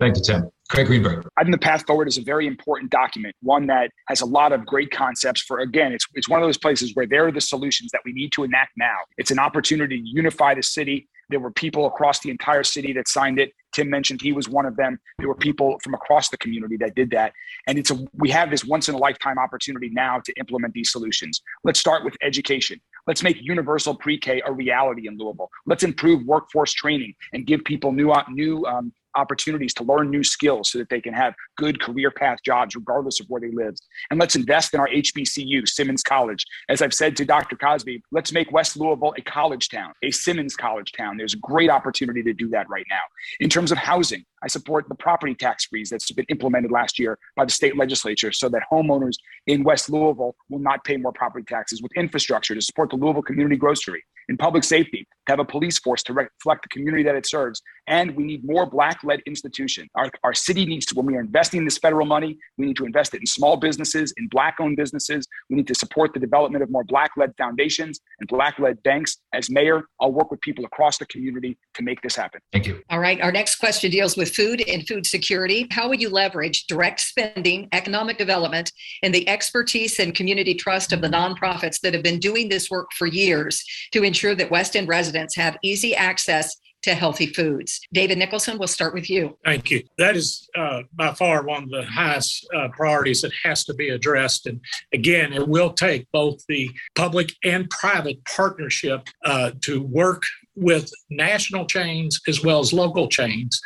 [0.00, 0.50] Thank you, Tim.
[0.70, 1.28] Craig Greenberg.
[1.36, 4.52] I think the path forward is a very important document, one that has a lot
[4.52, 7.40] of great concepts for, again, it's, it's one of those places where there are the
[7.40, 8.96] solutions that we need to enact now.
[9.18, 11.08] It's an opportunity to unify the city.
[11.28, 13.52] There were people across the entire city that signed it.
[13.72, 14.98] Tim mentioned he was one of them.
[15.18, 17.32] There were people from across the community that did that.
[17.66, 20.92] And it's a, we have this once in a lifetime opportunity now to implement these
[20.92, 21.42] solutions.
[21.64, 22.80] Let's start with education.
[23.06, 25.50] Let's make universal pre-K a reality in Louisville.
[25.66, 30.70] Let's improve workforce training and give people new, new um, opportunities to learn new skills
[30.70, 33.74] so that they can have good career path jobs regardless of where they live.
[34.10, 36.44] And let's invest in our HBCU, Simmons College.
[36.68, 37.56] As I've said to Dr.
[37.56, 41.16] Cosby, let's make West Louisville a college town, a Simmons College town.
[41.16, 43.02] There's a great opportunity to do that right now.
[43.40, 47.18] In terms of housing, I support the property tax freeze that's been implemented last year
[47.34, 49.14] by the state legislature so that homeowners
[49.46, 53.22] in West Louisville will not pay more property taxes with infrastructure to support the Louisville
[53.22, 57.14] Community Grocery, in public safety, to have a police force to reflect the community that
[57.14, 57.62] it serves.
[57.86, 59.88] And we need more Black led institutions.
[59.94, 62.86] Our, our city needs to, when we are investing this federal money, we need to
[62.86, 65.26] invest it in small businesses, in Black owned businesses.
[65.50, 69.18] We need to support the development of more Black led foundations and Black led banks.
[69.32, 72.40] As mayor, I'll work with people across the community to make this happen.
[72.52, 72.82] Thank you.
[72.90, 73.20] All right.
[73.20, 75.66] Our next question deals with food and food security.
[75.70, 81.00] How would you leverage direct spending, economic development, and the expertise and community trust of
[81.00, 84.88] the nonprofits that have been doing this work for years to ensure that West End
[84.88, 87.80] residents have easy access to healthy foods.
[87.94, 89.38] David Nicholson, we'll start with you.
[89.42, 89.82] Thank you.
[89.96, 93.88] That is uh, by far one of the highest uh, priorities that has to be
[93.88, 94.46] addressed.
[94.46, 94.60] And
[94.92, 100.24] again, it will take both the public and private partnership uh, to work
[100.56, 103.60] with national chains as well as local chains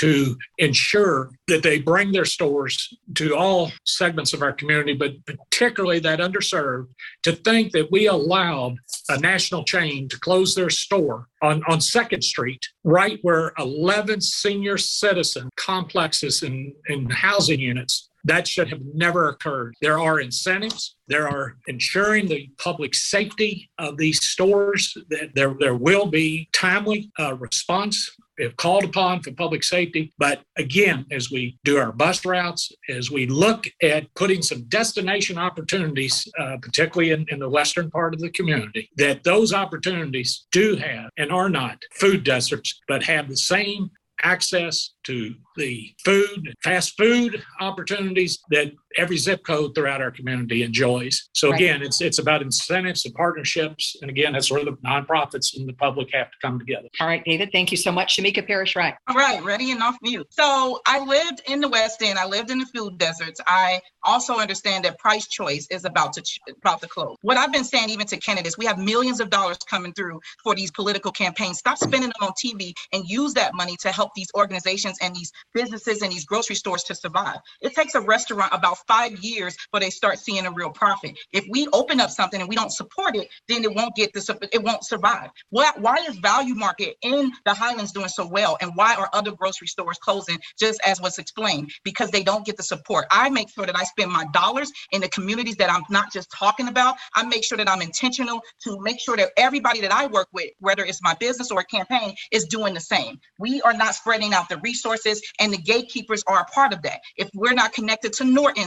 [0.00, 5.98] to ensure that they bring their stores to all segments of our community, but particularly
[5.98, 6.86] that underserved,
[7.22, 8.76] to think that we allowed
[9.10, 14.78] a national chain to close their store on, on Second Street, right where 11 senior
[14.78, 19.74] citizen complexes and, and housing units that should have never occurred.
[19.80, 20.94] There are incentives.
[21.08, 24.94] There are ensuring the public safety of these stores.
[25.08, 30.12] That there, there will be timely uh, response if called upon for public safety.
[30.18, 35.38] But again, as we do our bus routes, as we look at putting some destination
[35.38, 40.76] opportunities, uh, particularly in, in the western part of the community, that those opportunities do
[40.76, 43.90] have and are not food deserts, but have the same
[44.22, 51.28] access to the food, fast food opportunities that every zip code throughout our community enjoys.
[51.32, 51.60] So Right.
[51.60, 55.72] again, it's it's about incentives and partnerships, and again, that's where the nonprofits and the
[55.74, 56.88] public have to come together.
[57.00, 58.16] All right, David, thank you so much.
[58.16, 58.94] Shameka Parrish Wright?
[59.08, 60.26] All right, ready and off mute.
[60.30, 62.18] So I lived in the West End.
[62.18, 63.40] I lived in the food deserts.
[63.46, 67.16] I also understand that Price Choice is about to ch- about to close.
[67.22, 70.54] What I've been saying, even to candidates, we have millions of dollars coming through for
[70.54, 71.58] these political campaigns.
[71.58, 75.30] Stop spending them on TV and use that money to help these organizations and these
[75.54, 77.38] businesses and these grocery stores to survive.
[77.60, 81.18] It takes a restaurant about five years before they start seeing a real profit.
[81.32, 84.28] If we open up something and we don't support it, then it won't get this,
[84.30, 85.30] it won't survive.
[85.50, 88.58] Why, why is ValuMarket in the Highlands doing so well?
[88.60, 91.72] And why are other grocery stores closing, just as was explained?
[91.84, 93.06] Because they don't get the support.
[93.10, 96.30] I make sure that I spend my dollars in the communities that I'm not just
[96.30, 96.96] talking about.
[97.14, 100.50] I make sure that I'm intentional to make sure that everybody that I work with,
[100.60, 103.20] whether it's my business or a campaign, is doing the same.
[103.38, 107.00] We are not spreading out the resources, and the gatekeepers are a part of that.
[107.16, 108.24] If we're not connected to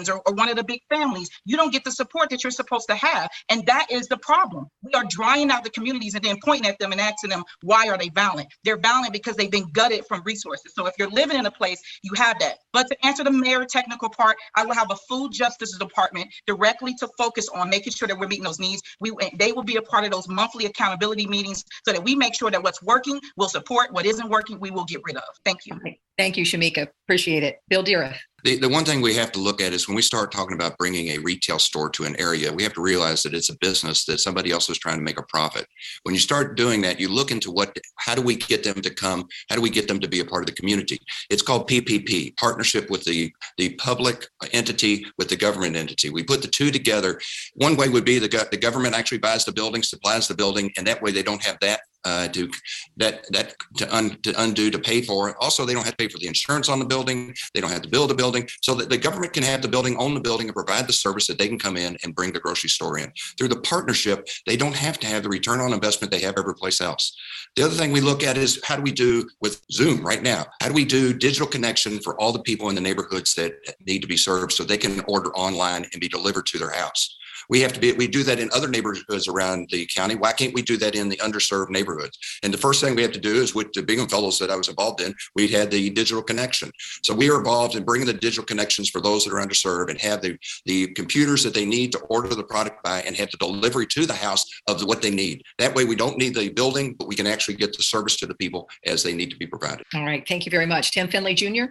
[0.08, 2.52] Norton's or, or one of the big families, you don't get the support that you're
[2.52, 3.30] supposed to have.
[3.50, 4.68] And that is the problem.
[4.82, 7.88] We are drying out the communities and then pointing at them and asking them, why
[7.88, 8.50] are they violent?
[8.64, 10.74] They're violent because they've been gutted from resources.
[10.76, 12.58] So if you're living in a place, you have that.
[12.72, 16.94] But to answer the mayor technical part, I will have a food justice department directly
[17.00, 18.82] to focus on making sure that we're meeting those needs.
[19.00, 22.36] We they will be a part of those monthly accountability meetings so that we make
[22.36, 23.92] sure that what's working, we'll support.
[23.92, 25.24] What isn't working, we will get rid of.
[25.46, 25.80] Thank you.
[26.18, 26.88] Thank you, Shameka.
[27.06, 27.58] Appreciate it.
[27.70, 28.18] Bill Dieruf.
[28.44, 30.78] The, the one thing we have to look at is when we start talking about
[30.78, 34.04] bringing a retail store to an area, we have to realize that it's a business
[34.06, 35.66] that somebody else is trying to make a profit.
[36.04, 38.94] When you start doing that, you look into what, how do we get them to
[38.94, 39.30] come?
[39.50, 41.00] How do we get them to be a part of the community?
[41.30, 46.10] It's called PPP, partnership with the, the public entity with the government entity.
[46.10, 47.22] We put the two together.
[47.54, 50.86] One way would be the, the government actually buys the building, supplies the building, and
[50.86, 52.50] that way they don't have that uh, to
[52.98, 55.36] that that to, un, to undo to pay for.
[55.42, 57.34] Also, they don't have to pay for the insurance on the building.
[57.54, 59.98] They don't have to build a building, so that the government can have the building,
[59.98, 62.40] own the building, and provide the service that they can come in and bring the
[62.40, 63.12] grocery store in.
[63.38, 66.56] Through the partnership, they don't have to have the return on investment they have every
[66.56, 67.16] place else.
[67.56, 70.46] The other thing we look at is how do we do with Zoom right now?
[70.62, 73.54] How do we do digital connection for all the people in the neighborhoods that
[73.86, 77.18] need to be served so they can order online and be delivered to their house?
[77.50, 80.16] We have to be, we do that in other neighborhoods around the county.
[80.16, 82.18] Why can't we do that in the underserved neighborhoods?
[82.44, 84.56] And the first thing we have to do is with the Bingham Fellows that I
[84.56, 86.72] was involved in, we had the digital connection.
[87.04, 90.00] So we are involved in bringing the digital connections for those that are underserved and
[90.00, 93.38] have the, the computers that they need to order the product by and have the
[93.38, 95.44] delivery to the house of what they need.
[95.60, 98.26] That way we don't need the building, but we can actually get the service to
[98.26, 99.86] the people as they need to be provided.
[99.94, 100.28] All right.
[100.28, 100.92] Thank you very much.
[100.92, 101.66] Tim Findley Jr.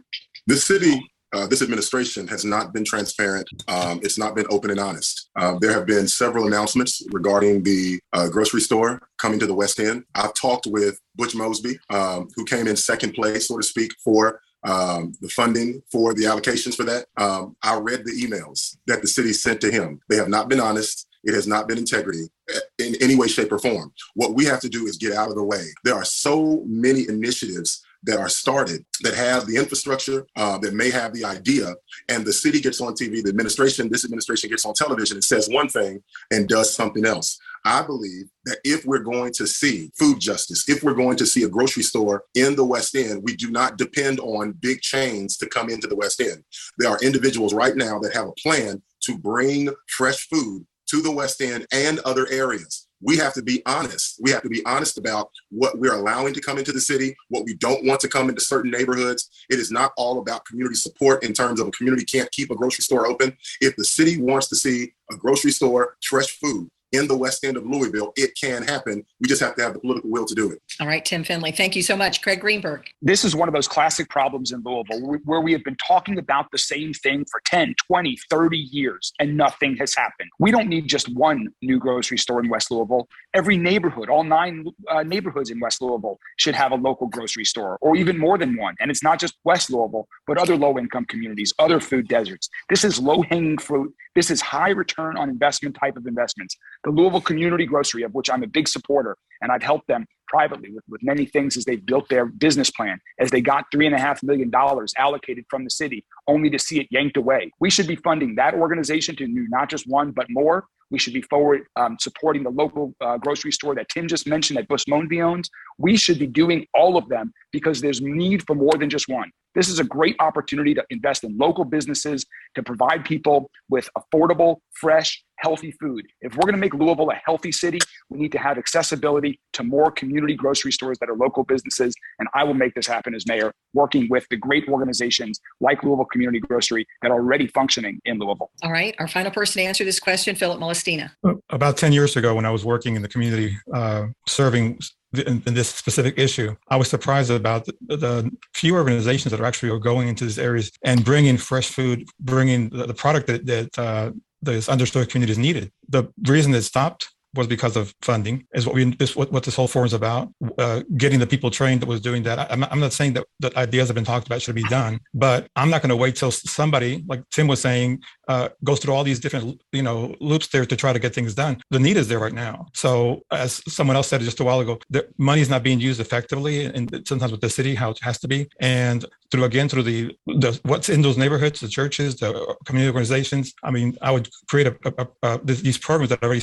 [0.46, 1.00] The city
[1.32, 3.48] uh, this administration has not been transparent.
[3.68, 5.30] Um, it's not been open and honest.
[5.36, 9.80] Uh, there have been several announcements regarding the uh, grocery store coming to the West
[9.80, 10.04] End.
[10.14, 14.40] I've talked with Butch Mosby, um, who came in second place, so to speak, for
[14.64, 17.06] um, the funding for the allocations for that.
[17.16, 20.00] Um, I read the emails that the city sent to him.
[20.08, 21.08] They have not been honest.
[21.24, 23.92] It has not been integrity uh, in any way, shape, or form.
[24.14, 25.64] What we have to do is get out of the way.
[25.84, 30.90] There are so many initiatives that are started that have the infrastructure, uh, that may
[30.90, 31.74] have the idea,
[32.09, 35.48] and the city gets on TV, the administration, this administration gets on television and says
[35.48, 37.38] one thing and does something else.
[37.64, 41.44] I believe that if we're going to see food justice, if we're going to see
[41.44, 45.46] a grocery store in the West End, we do not depend on big chains to
[45.46, 46.42] come into the West End.
[46.78, 51.12] There are individuals right now that have a plan to bring fresh food to the
[51.12, 54.18] West End and other areas we have to be honest.
[54.20, 57.44] We have to be honest about what we're allowing to come into the city, what
[57.44, 59.28] we don't want to come into certain neighborhoods.
[59.50, 62.55] It is not all about community support in terms of a community can't keep a
[62.55, 63.36] grocery store open.
[63.61, 67.57] If the city wants to see a grocery store, fresh food, in the west end
[67.57, 68.12] of Louisville.
[68.16, 69.05] It can happen.
[69.20, 70.61] We just have to have the political will to do it.
[70.80, 71.51] All right, Tim Findley.
[71.51, 72.22] Thank you so much.
[72.22, 72.86] Craig Greenberg.
[73.01, 76.51] This is one of those classic problems in Louisville where we have been talking about
[76.53, 80.30] the same thing for 10, 20, 30 years and nothing has happened.
[80.38, 83.09] We don't need just one new grocery store in West Louisville.
[83.34, 87.78] Every neighborhood, all nine uh, neighborhoods in West Louisville should have a local grocery store
[87.80, 88.74] or even more than one.
[88.80, 92.49] And it's not just West Louisville, but other low income communities, other food deserts.
[92.68, 93.95] This is low hanging fruit.
[94.14, 98.30] This is high return on investment type of investments the Louisville Community Grocery, of which
[98.30, 101.84] I'm a big supporter, and I've helped them privately with, with many things as they've
[101.84, 105.64] built their business plan, as they got three and a half million dollars allocated from
[105.64, 107.50] the city, only to see it yanked away.
[107.60, 110.64] We should be funding that organization to do not just one, but more.
[110.90, 114.58] We should be forward um, supporting the local uh, grocery store that Tim just mentioned
[114.58, 115.48] that Butch Mosby owns.
[115.78, 119.30] We should be doing all of them because there's need for more than just one.
[119.54, 124.58] This is a great opportunity to invest in local businesses to provide people with affordable,
[124.72, 126.07] fresh, healthy food.
[126.20, 129.64] If we're going to make Louisville a healthy city, we need to have accessibility to
[129.64, 131.95] more community grocery stores that are local businesses.
[132.18, 136.07] And I will make this happen as mayor, working with the great organizations like Louisville
[136.07, 138.51] Community Grocery that are already functioning in Louisville.
[138.62, 138.95] All right.
[138.99, 141.11] Our final person to answer this question, Philip Molestina.
[141.51, 144.78] About 10 years ago, when I was working in the community, uh, serving
[145.14, 146.57] in, in, this specific issue.
[146.68, 150.72] I was surprised about the, the, few organizations that are actually going into these areas
[150.84, 154.12] and bringing fresh food, bringing the, the product that, that uh,
[154.43, 155.72] those underserved communities needed.
[155.88, 158.46] The reason it stopped was because of funding.
[158.54, 160.32] Is what we this what, what this whole forum is about.
[160.58, 162.38] Uh, getting the people trained that was doing that.
[162.38, 165.48] I, I'm not saying that that ideas have been talked about should be done, but
[165.56, 169.04] I'm not going to wait till somebody like Tim was saying uh, goes through all
[169.04, 171.60] these different you know loops there to try to get things done.
[171.70, 172.66] The need is there right now.
[172.74, 176.00] So as someone else said just a while ago, the money is not being used
[176.00, 179.82] effectively, and sometimes with the city how it has to be, and through again through
[179.82, 183.54] the, the what's in those neighborhoods, the churches, the community organizations.
[183.62, 186.40] I mean, I would create a, a, a, these programs that already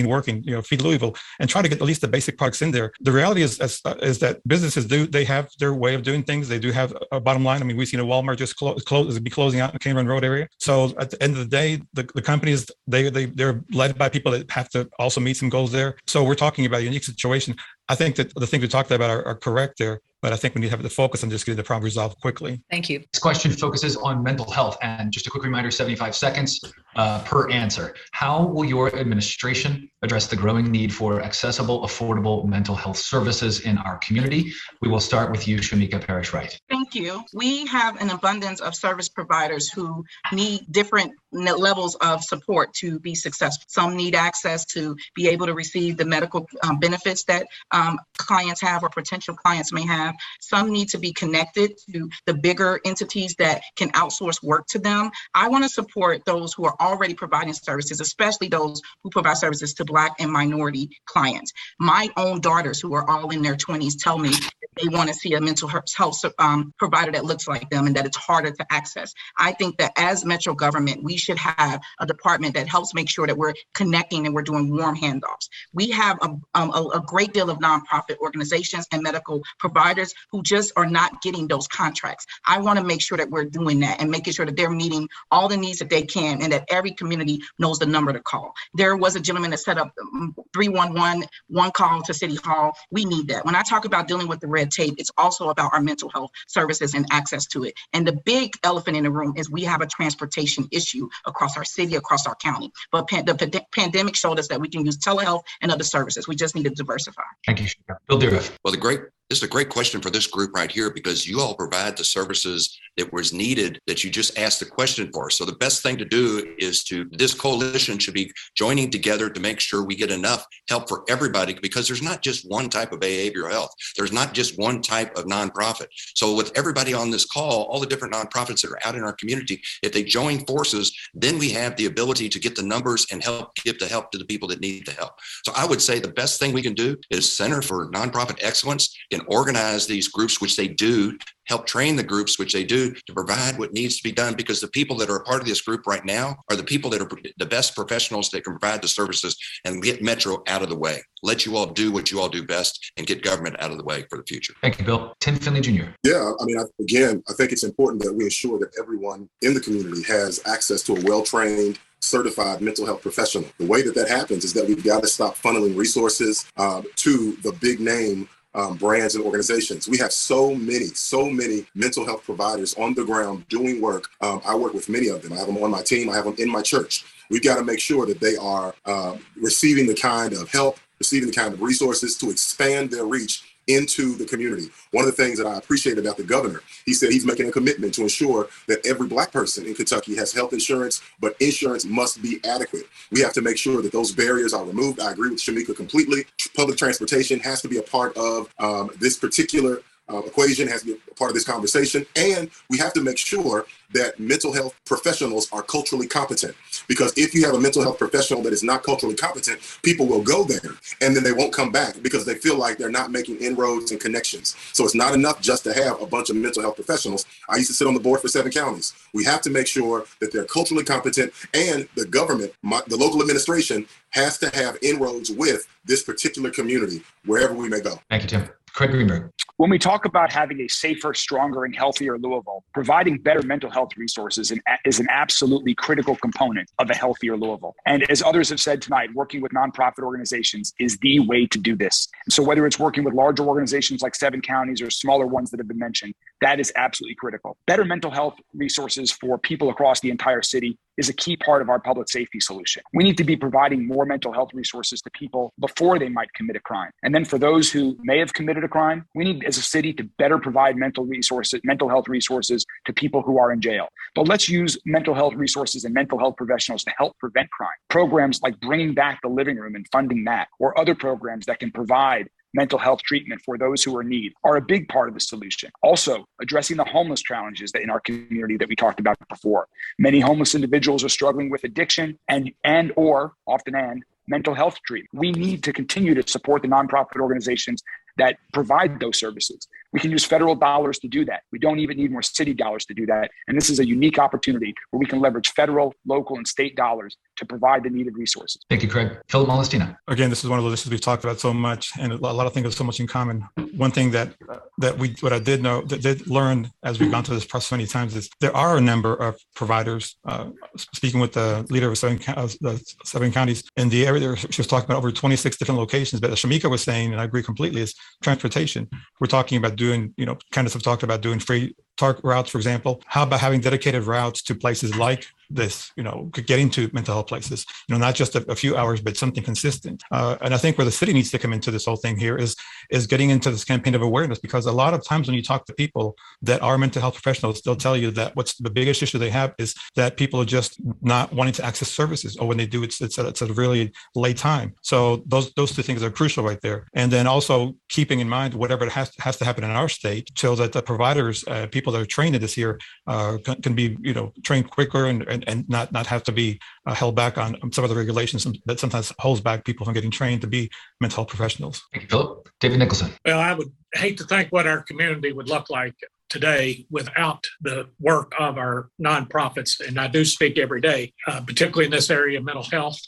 [0.00, 2.70] working, you know, feed Louisville, and try to get at least the basic products in
[2.70, 2.92] there.
[3.00, 6.22] The reality is, is, uh, is that businesses do they have their way of doing
[6.22, 6.48] things.
[6.48, 7.60] They do have a bottom line.
[7.60, 9.96] I mean, we've seen a Walmart just close, close be closing out in the Cane
[9.96, 10.48] Run Road area.
[10.58, 14.08] So at the end of the day, the, the companies they they they're led by
[14.08, 15.96] people that have to also meet some goals there.
[16.06, 17.56] So we're talking about a unique situation.
[17.88, 20.54] I think that the things we talked about are, are correct there but I think
[20.54, 22.62] we need to have the focus on just getting the problem resolved quickly.
[22.70, 23.00] Thank you.
[23.12, 24.78] This question focuses on mental health.
[24.80, 26.60] And just a quick reminder 75 seconds
[26.94, 27.94] uh, per answer.
[28.12, 33.78] How will your administration address the growing need for accessible, affordable mental health services in
[33.78, 34.52] our community?
[34.80, 36.58] We will start with you, Shameka Parrish Wright.
[36.68, 37.22] Thank you.
[37.32, 43.14] We have an abundance of service providers who need different levels of support to be
[43.14, 43.64] successful.
[43.68, 48.60] Some need access to be able to receive the medical um, benefits that um, clients
[48.60, 50.14] have or potential clients may have.
[50.40, 55.10] Some need to be connected to the bigger entities that can outsource work to them.
[55.34, 59.74] I want to support those who are already providing services, especially those who provide services
[59.74, 61.52] to Black and minority clients.
[61.78, 64.32] My own daughters, who are all in their 20s, tell me
[64.80, 68.06] they want to see a mental health um, provider that looks like them and that
[68.06, 69.12] it's harder to access.
[69.38, 73.26] I think that as Metro government, we should have a department that helps make sure
[73.26, 75.48] that we're connecting and we're doing warm handoffs.
[75.74, 80.42] We have a, um, a, a great deal of nonprofit organizations and medical providers who
[80.42, 82.26] just are not getting those contracts.
[82.46, 85.08] I want to make sure that we're doing that and making sure that they're meeting
[85.30, 88.54] all the needs that they can and that every community knows the number to call.
[88.74, 92.72] There was a gentleman that set up um, 311, one call to City Hall.
[92.90, 93.44] We need that.
[93.44, 96.30] When I talk about dealing with the red tape, it's also about our mental health
[96.48, 97.74] services and access to it.
[97.92, 101.64] And the big elephant in the room is we have a transportation issue across our
[101.64, 102.72] city, across our county.
[102.90, 106.28] But pan- the p- pandemic showed us that we can use telehealth and other services.
[106.28, 107.22] We just need to diversify.
[107.46, 107.66] Thank you.
[108.08, 108.56] Bill Dieruf.
[108.64, 109.00] Well, the great
[109.32, 112.04] this is a great question for this group right here because you all provide the
[112.04, 115.30] services that was needed that you just asked the question for.
[115.30, 119.40] So the best thing to do is to this coalition should be joining together to
[119.40, 123.00] make sure we get enough help for everybody because there's not just one type of
[123.00, 123.70] behavioral health.
[123.96, 125.86] There's not just one type of nonprofit.
[126.14, 129.14] So with everybody on this call, all the different nonprofits that are out in our
[129.14, 133.24] community, if they join forces, then we have the ability to get the numbers and
[133.24, 135.12] help give the help to the people that need the help.
[135.46, 138.94] So I would say the best thing we can do is Center for Nonprofit Excellence
[139.10, 143.12] in organize these groups, which they do, help train the groups, which they do, to
[143.12, 144.34] provide what needs to be done.
[144.34, 146.90] Because the people that are a part of this group right now are the people
[146.90, 147.08] that are
[147.38, 151.02] the best professionals that can provide the services and get Metro out of the way.
[151.22, 153.84] Let you all do what you all do best and get government out of the
[153.84, 154.54] way for the future.
[154.60, 155.14] Thank you, Bill.
[155.20, 155.90] Tim Findley Jr.
[156.04, 159.60] Yeah, I mean, again, I think it's important that we ensure that everyone in the
[159.60, 163.44] community has access to a well trained, certified mental health professional.
[163.58, 167.36] The way that that happens is that we've got to stop funneling resources uh, to
[167.42, 169.88] the big name um, brands and organizations.
[169.88, 174.08] We have so many, so many mental health providers on the ground doing work.
[174.20, 175.32] Um, I work with many of them.
[175.32, 176.10] I have them on my team.
[176.10, 177.04] I have them in my church.
[177.30, 181.28] We've got to make sure that they are uh, receiving the kind of help, receiving
[181.30, 184.70] the kind of resources to expand their reach into the community.
[184.90, 187.52] One of the things that I appreciate about the governor, he said he's making a
[187.52, 192.22] commitment to ensure that every black person in Kentucky has health insurance, but insurance must
[192.22, 192.86] be adequate.
[193.10, 195.00] We have to make sure that those barriers are removed.
[195.00, 196.24] I agree with Shameka completely.
[196.56, 200.86] Public transportation has to be a part of um, this particular uh, equation has to
[200.86, 202.04] be a part of this conversation.
[202.16, 206.54] And we have to make sure that mental health professionals are culturally competent.
[206.88, 210.22] Because if you have a mental health professional that is not culturally competent, people will
[210.22, 213.36] go there and then they won't come back because they feel like they're not making
[213.38, 214.56] inroads and connections.
[214.72, 217.26] So it's not enough just to have a bunch of mental health professionals.
[217.48, 218.94] I used to sit on the board for seven counties.
[219.12, 223.20] We have to make sure that they're culturally competent and the government, my, the local
[223.20, 228.00] administration, has to have inroads with this particular community wherever we may go.
[228.10, 228.48] Thank you, Tim.
[228.74, 229.30] Craig Greenberg.
[229.58, 233.90] When we talk about having a safer, stronger, and healthier Louisville, providing better mental health
[233.98, 234.50] resources
[234.86, 237.74] is an absolutely critical component of a healthier Louisville.
[237.84, 241.76] And as others have said tonight, working with nonprofit organizations is the way to do
[241.76, 242.08] this.
[242.30, 245.68] so whether it's working with larger organizations like seven counties or smaller ones that have
[245.68, 247.56] been mentioned, that is absolutely critical.
[247.66, 251.70] Better mental health resources for people across the entire city is a key part of
[251.70, 252.82] our public safety solution.
[252.92, 256.56] We need to be providing more mental health resources to people before they might commit
[256.56, 256.90] a crime.
[257.02, 259.92] And then for those who may have committed a crime, we need as a city
[259.94, 263.88] to better provide mental resources, mental health resources to people who are in jail.
[264.14, 267.70] But let's use mental health resources and mental health professionals to help prevent crime.
[267.88, 271.70] Programs like bringing back the living room and funding that, or other programs that can
[271.70, 275.14] provide mental health treatment for those who are in need are a big part of
[275.14, 275.70] the solution.
[275.82, 279.66] Also, addressing the homeless challenges that in our community that we talked about before.
[279.98, 285.10] Many homeless individuals are struggling with addiction and and or often and mental health treatment.
[285.12, 287.82] We need to continue to support the nonprofit organizations
[288.18, 289.66] that provide those services.
[289.92, 291.42] We can use federal dollars to do that.
[291.52, 293.30] We don't even need more city dollars to do that.
[293.46, 297.16] And this is a unique opportunity where we can leverage federal, local, and state dollars
[297.36, 298.62] to provide the needed resources.
[298.70, 299.18] Thank you, Craig.
[299.28, 299.96] Philip Molestina.
[300.08, 302.46] Again, this is one of those issues we've talked about so much, and a lot
[302.46, 303.46] of things have so much in common.
[303.76, 304.34] One thing that
[304.78, 307.72] that we what I did know that did learn as we've gone through this process
[307.72, 310.16] many times is there are a number of providers.
[310.24, 314.60] Uh, speaking with the leader of seven, uh, the seven counties in the area, she
[314.60, 316.20] was talking about over 26 different locations.
[316.20, 318.88] But as Shameka was saying, and I agree completely, is transportation.
[319.20, 322.58] We're talking about doing, you know, Candace have talked about doing free TARC routes, for
[322.58, 323.02] example.
[323.06, 327.14] How about having dedicated routes to places like this, you know, could get into mental
[327.14, 330.02] health places, you know, not just a, a few hours, but something consistent.
[330.10, 332.36] Uh, and I think where the city needs to come into this whole thing here
[332.36, 332.56] is
[332.90, 335.66] is getting into this campaign of awareness, because a lot of times when you talk
[335.66, 339.18] to people that are mental health professionals, they'll tell you that what's the biggest issue
[339.18, 342.66] they have is that people are just not wanting to access services, or when they
[342.66, 344.74] do, it's it's a, it's a really late time.
[344.82, 346.86] So those those two things are crucial right there.
[346.94, 350.30] And then also keeping in mind whatever has to, has to happen in our state,
[350.36, 353.74] so that the providers, uh, people that are trained in this here, uh, can, can,
[353.74, 357.14] be you know trained quicker and, and and not not have to be uh, held
[357.14, 360.46] back on some of the regulations that sometimes holds back people from getting trained to
[360.46, 360.70] be
[361.00, 361.82] mental health professionals.
[361.92, 362.48] Thank you, Philip.
[362.60, 363.10] David Nicholson.
[363.24, 365.94] Well, I would hate to think what our community would look like
[366.32, 369.86] today without the work of our nonprofits.
[369.86, 372.98] And I do speak every day, uh, particularly in this area of mental health.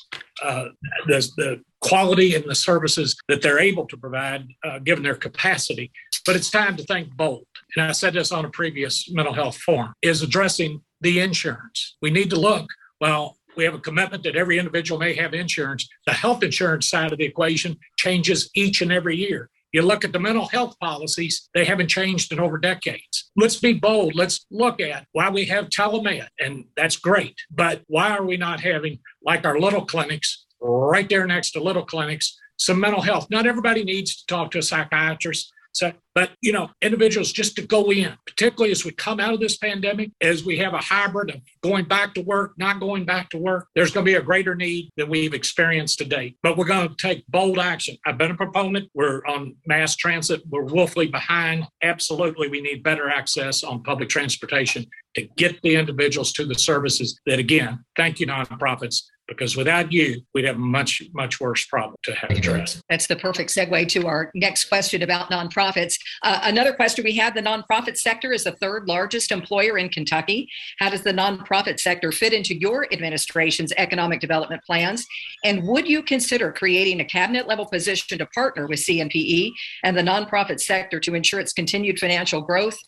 [0.43, 0.67] Uh,
[1.07, 5.91] the, the quality and the services that they're able to provide, uh, given their capacity.
[6.27, 7.47] But it's time to think bold.
[7.77, 11.97] And I said this on a previous mental health forum, is addressing the insurance.
[12.03, 12.67] We need to look,
[13.01, 15.89] well, we have a commitment that every individual may have insurance.
[16.07, 19.51] The health insurance side of the equation changes each and every year.
[19.73, 23.31] You look at the mental health policies, they haven't changed in over decades.
[23.37, 24.15] Let's be bold.
[24.15, 27.35] Let's look at why we have telemed, and that's great.
[27.51, 31.85] But why are we not having, like our little clinics, right there next to little
[31.85, 33.27] clinics, some mental health?
[33.31, 35.53] Not everybody needs to talk to a psychiatrist.
[35.75, 39.41] So, but you know, individuals just to go in, particularly as we come out of
[39.41, 43.29] this pandemic, as we have a hybrid of going back to work, not going back
[43.31, 46.37] to work, there's going to be a greater need than we've experienced to date.
[46.45, 47.97] But we're going to take bold action.
[48.07, 48.89] I've been a proponent.
[48.95, 50.43] We're on mass transit.
[50.49, 51.67] We're woefully behind.
[51.83, 57.21] Absolutely, we need better access on public transportation to get the individuals to the services
[57.27, 61.97] that, again, thank you, nonprofits, because without you, we'd have a much, much worse problem
[62.03, 62.81] to have addressed.
[62.89, 65.95] That's the perfect segue to our next question about nonprofits.
[66.23, 70.49] Uh, another question we had the nonprofit sector is the third largest employer in Kentucky.
[70.79, 75.07] How does the nonprofit sector fit into your administration's economic development plans?
[75.45, 79.51] And would you consider creating a cabinet level position to partner with CNPE
[79.83, 82.79] and the nonprofit sector to ensure its continued financial growth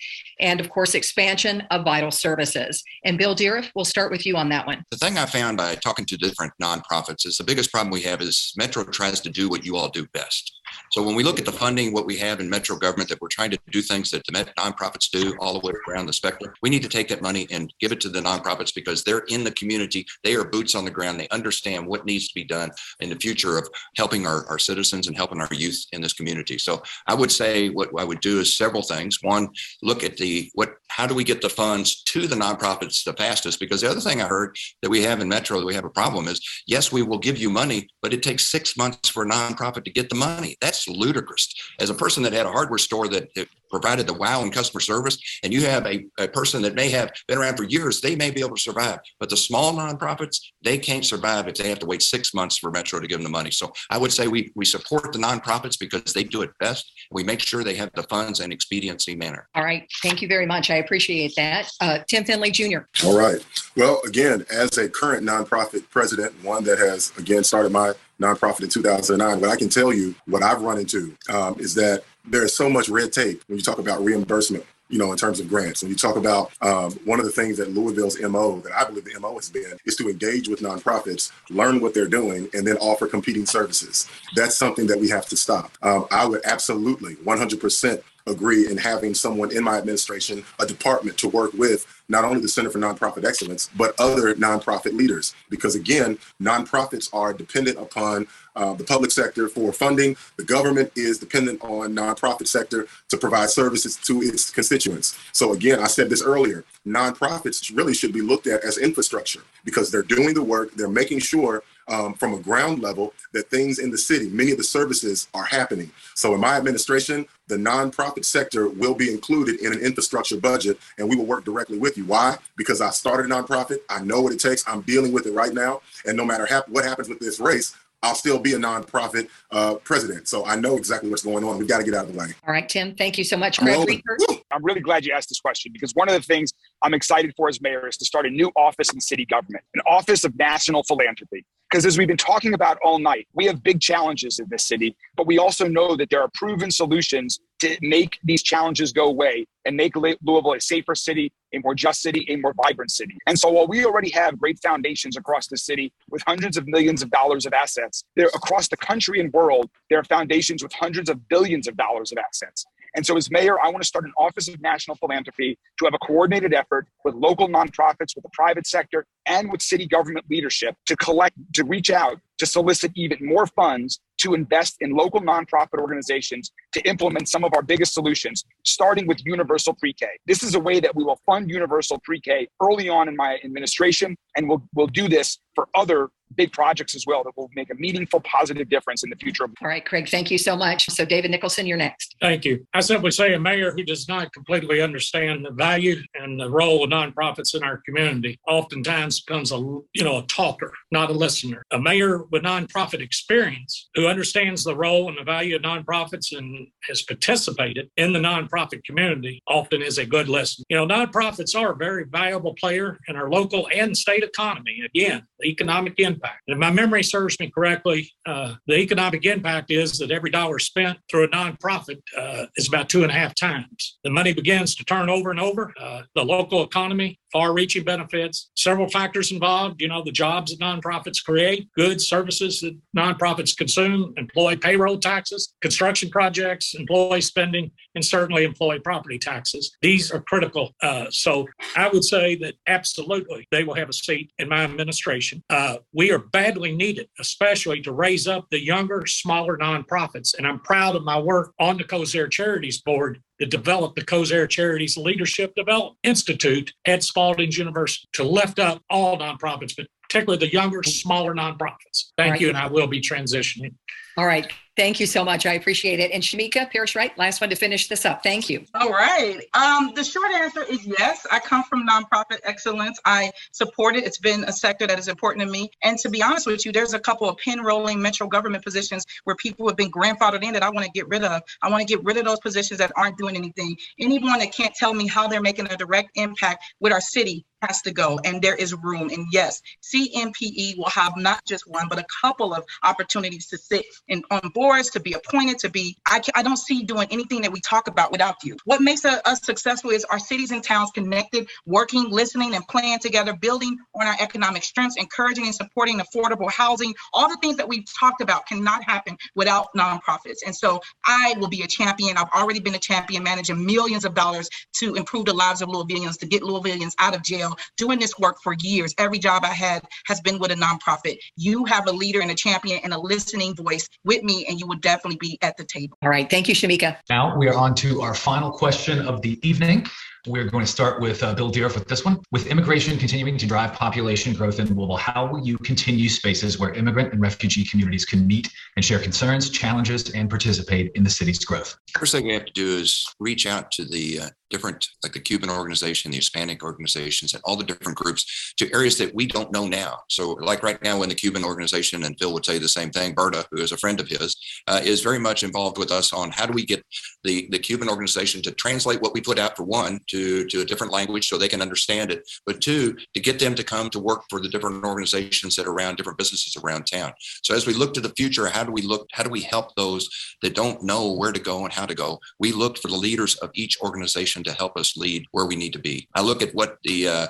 [0.41, 2.83] and, of course, expansion of vital services?
[3.05, 4.85] And Bill Dieruf, we'll start with you on that one.
[4.91, 8.21] The thing I found by talking to different nonprofits is the biggest problem we have
[8.21, 10.56] is Metro tries to do what you all do best.
[10.93, 13.29] So when we look at the funding, what we have in Metro government, that we're
[13.29, 16.71] trying to do things that the nonprofits do all the way around the spectrum, we
[16.71, 19.51] need to take that money and give it to the nonprofits because they're in the
[19.53, 20.07] community.
[20.25, 21.19] They are boots on the ground.
[21.19, 22.71] They understand what needs to be done
[23.01, 26.59] in the future of helping our, our citizens and helping our youth in this community.
[26.59, 29.19] So I would say what I would do is several things.
[29.23, 29.49] One,
[29.83, 33.61] look at the what how do we get the funds to the nonprofits the fastest?
[33.61, 35.91] Because the other thing I heard that we have in Metro that we have a
[35.91, 39.29] problem is yes, we will give you money, but it takes six months for a
[39.29, 40.57] nonprofit to get the money.
[40.67, 41.55] That's ludicrous.
[41.79, 44.81] As a person that had a hardware store that, that provided the wow in customer
[44.81, 48.17] service, and you have a, a person that may have been around for years, they
[48.17, 48.99] may be able to survive.
[49.21, 52.73] But the small nonprofits, they can't survive if they have to wait six months for
[52.73, 53.53] Metro to give them the money.
[53.53, 56.91] So I would say we, we support the nonprofits because they do it best.
[57.13, 59.49] We make sure they have the funds and expediency manner.
[59.55, 59.89] All right.
[60.03, 60.69] Thank you very much.
[60.71, 61.71] I appreciate that.
[61.81, 62.79] Uh, Tim Findley Jr.
[63.05, 63.45] All right.
[63.77, 68.69] Well, again, as a current nonprofit president, one that has, again, started my nonprofit in
[68.69, 72.57] 2009, but I can tell you what I've run into um, is that there is
[72.57, 75.83] so much red tape when you talk about reimbursement you know, in terms of grants.
[75.83, 79.05] And you talk about um, one of the things that Louisville's MO, that I believe
[79.05, 82.77] the MO has been, is to engage with nonprofits, learn what they're doing, and then
[82.77, 84.09] offer competing services.
[84.35, 85.73] That's something that we have to stop.
[85.83, 91.29] Um, I would absolutely 100% agree in having someone in my administration, a department to
[91.29, 95.35] work with not only the Center for Nonprofit Excellence, but other nonprofit leaders.
[95.49, 100.17] Because again, nonprofits are dependent upon uh, the public sector for funding.
[100.37, 105.19] The government is dependent on nonprofit sector to provide services to its constituents.
[105.33, 109.91] So again, I said this earlier, nonprofits really should be looked at as infrastructure because
[109.91, 113.91] they're doing the work, they're making sure um, from a ground level that things in
[113.91, 115.91] the city, many of the services are happening.
[116.15, 121.09] So in my administration, the nonprofit sector will be included in an infrastructure budget and
[121.09, 122.05] we will work directly with you.
[122.05, 122.37] Why?
[122.57, 123.79] Because I started a nonprofit.
[123.89, 124.67] I know what it takes.
[124.67, 125.81] I'm dealing with it right now.
[126.05, 129.75] And no matter ha- what happens with this race, I'll still be a nonprofit uh,
[129.77, 130.29] president.
[130.29, 131.59] So I know exactly what's going on.
[131.59, 132.27] We've got to get out of the way.
[132.47, 132.95] All right, Tim.
[132.95, 133.59] Thank you so much.
[133.59, 134.03] I'm Greg rolling.
[134.07, 134.17] Reefer.
[134.29, 134.39] Woo!
[134.53, 137.49] I'm really glad you asked this question because one of the things I'm excited for
[137.49, 140.83] as mayor is to start a new office in city government, an office of national
[140.85, 141.45] philanthropy.
[141.71, 144.97] Because as we've been talking about all night, we have big challenges in this city,
[145.17, 149.47] but we also know that there are proven solutions to make these challenges go away
[149.65, 153.17] and make Louisville a safer city, a more just city, a more vibrant city.
[153.27, 157.03] And so while we already have great foundations across the city with hundreds of millions
[157.03, 161.09] of dollars of assets, there across the country and world, there are foundations with hundreds
[161.11, 162.65] of billions of dollars of assets.
[162.95, 165.93] And so, as mayor, I want to start an Office of National Philanthropy to have
[165.93, 170.75] a coordinated effort with local nonprofits, with the private sector, and with city government leadership
[170.87, 175.79] to collect, to reach out, to solicit even more funds to invest in local nonprofit
[175.79, 180.07] organizations to implement some of our biggest solutions, starting with universal pre K.
[180.27, 183.39] This is a way that we will fund universal pre K early on in my
[183.45, 187.71] administration, and we'll, we'll do this for other big projects as well that will make
[187.71, 190.09] a meaningful, positive difference in the future of All right, Craig.
[190.09, 190.91] Thank you so much.
[190.91, 192.17] So, David Nicholson, you're next.
[192.21, 192.67] Thank you.
[192.75, 196.85] I simply say a mayor who does not completely understand the value and the role
[196.85, 201.63] of nonprofits in our community oftentimes becomes a you know a talker, not a listener.
[201.73, 206.67] A mayor with nonprofit experience who understands the role and the value of nonprofits and
[206.89, 210.65] has participated in the nonprofit community often is a good listener.
[210.69, 214.81] You know, nonprofits are a very valuable player in our local and state economy.
[214.85, 216.16] Again, the economic impact.
[216.23, 220.59] And if my memory serves me correctly, uh, the economic impact is that every dollar
[220.59, 223.99] spent through a nonprofit uh, is about two and a half times.
[224.05, 225.73] The money begins to turn over and over.
[225.81, 229.81] Uh, the local economy, far reaching benefits, several factors involved.
[229.81, 235.55] You know, the jobs that nonprofits create, goods, services that nonprofits consume, employee payroll taxes,
[235.61, 239.77] construction projects, employee spending, and certainly employee property taxes.
[239.83, 240.75] These are critical.
[240.83, 241.47] Uh, so
[241.77, 245.43] I would say that absolutely they will have a seat in my administration.
[245.51, 245.77] Uh,
[246.07, 250.39] we are badly needed, especially to raise up the younger, smaller nonprofits.
[250.39, 254.49] And I'm proud of my work on the Kosair Charities Board to develop the Kosair
[254.49, 260.53] Charities Leadership Development Institute at Spalding University to lift up all nonprofits, but particularly the
[260.53, 262.13] younger, smaller nonprofits.
[262.17, 262.41] Thank Right.
[262.41, 263.75] you, and I will be transitioning.
[264.17, 264.51] All right.
[264.77, 265.47] Thank you so much.
[265.47, 266.11] I appreciate it.
[266.11, 268.23] And Shameka Parrish Wright, last one to finish this up.
[268.23, 268.67] Thank you.
[268.75, 269.41] All right.
[269.55, 271.27] Um, the short answer is yes.
[271.33, 273.01] I come from nonprofit excellence.
[273.07, 274.05] I support it.
[274.05, 275.71] It's been a sector that is important to me.
[275.83, 279.07] And to be honest with you, there's a couple of pin rolling metro government positions
[279.25, 281.41] where people have been grandfathered in that I want to get rid of.
[281.63, 283.77] I want to get rid of those positions that aren't doing anything.
[283.99, 287.81] Anyone that can't tell me how they're making a direct impact with our city has
[287.83, 291.99] to go and there is room and yes CNPE will have not just one but
[291.99, 296.21] a couple of opportunities to sit in on boards to be appointed to be i,
[296.35, 299.91] I don't see doing anything that we talk about without you what makes us successful
[299.91, 304.63] is our cities and towns connected working listening and playing together building on our economic
[304.65, 309.17] strengths encouraging and supporting affordable housing all the things that we've talked about cannot happen
[309.35, 313.65] without nonprofits and so i will be a champion i've already been a champion managing
[313.65, 317.57] millions of dollars to improve the lives of Louisvillians, to get Louisvillians out of jail,
[317.77, 318.95] doing this work for years.
[318.99, 321.19] Every job I had has been with a nonprofit.
[321.37, 324.67] You have a leader and a champion and a listening voice with me, and you
[324.67, 325.97] will definitely be at the table.
[326.03, 326.29] All right.
[326.29, 326.97] Thank you, Shameka.
[327.09, 329.87] Now we are on to our final question of the evening.
[330.27, 332.21] We're going to start with uh, Bill Dieruf with this one.
[332.33, 336.73] With immigration continuing to drive population growth in Louisville, how will you continue spaces where
[336.73, 341.45] immigrant and refugee communities can meet and share concerns, challenges, and participate in the city's
[341.45, 341.79] growth?
[341.97, 345.21] First thing we have to do is reach out to the uh, different, like the
[345.21, 349.53] Cuban organization, the Hispanic organizations, and all the different groups to areas that we don't
[349.53, 350.01] know now.
[350.09, 353.15] So, like right now, in the Cuban organization, and Phil would say the same thing.
[353.15, 356.31] Berta, who is a friend of his, uh, is very much involved with us on
[356.33, 356.85] how do we get
[357.23, 360.16] the the Cuban organization to translate what we put out for one to
[360.51, 363.65] to a different language so they can understand it, but two to get them to
[363.65, 367.13] come to work for the different organizations that are around different businesses around town.
[367.43, 369.09] So as we look to the future, how do we look?
[369.13, 370.09] How do we help those
[370.43, 372.19] that don't know where to go and how to go?
[372.39, 375.73] We look for the leaders of each organization to help us lead where we need
[375.75, 376.09] to be.
[376.15, 377.27] I look at what the uh,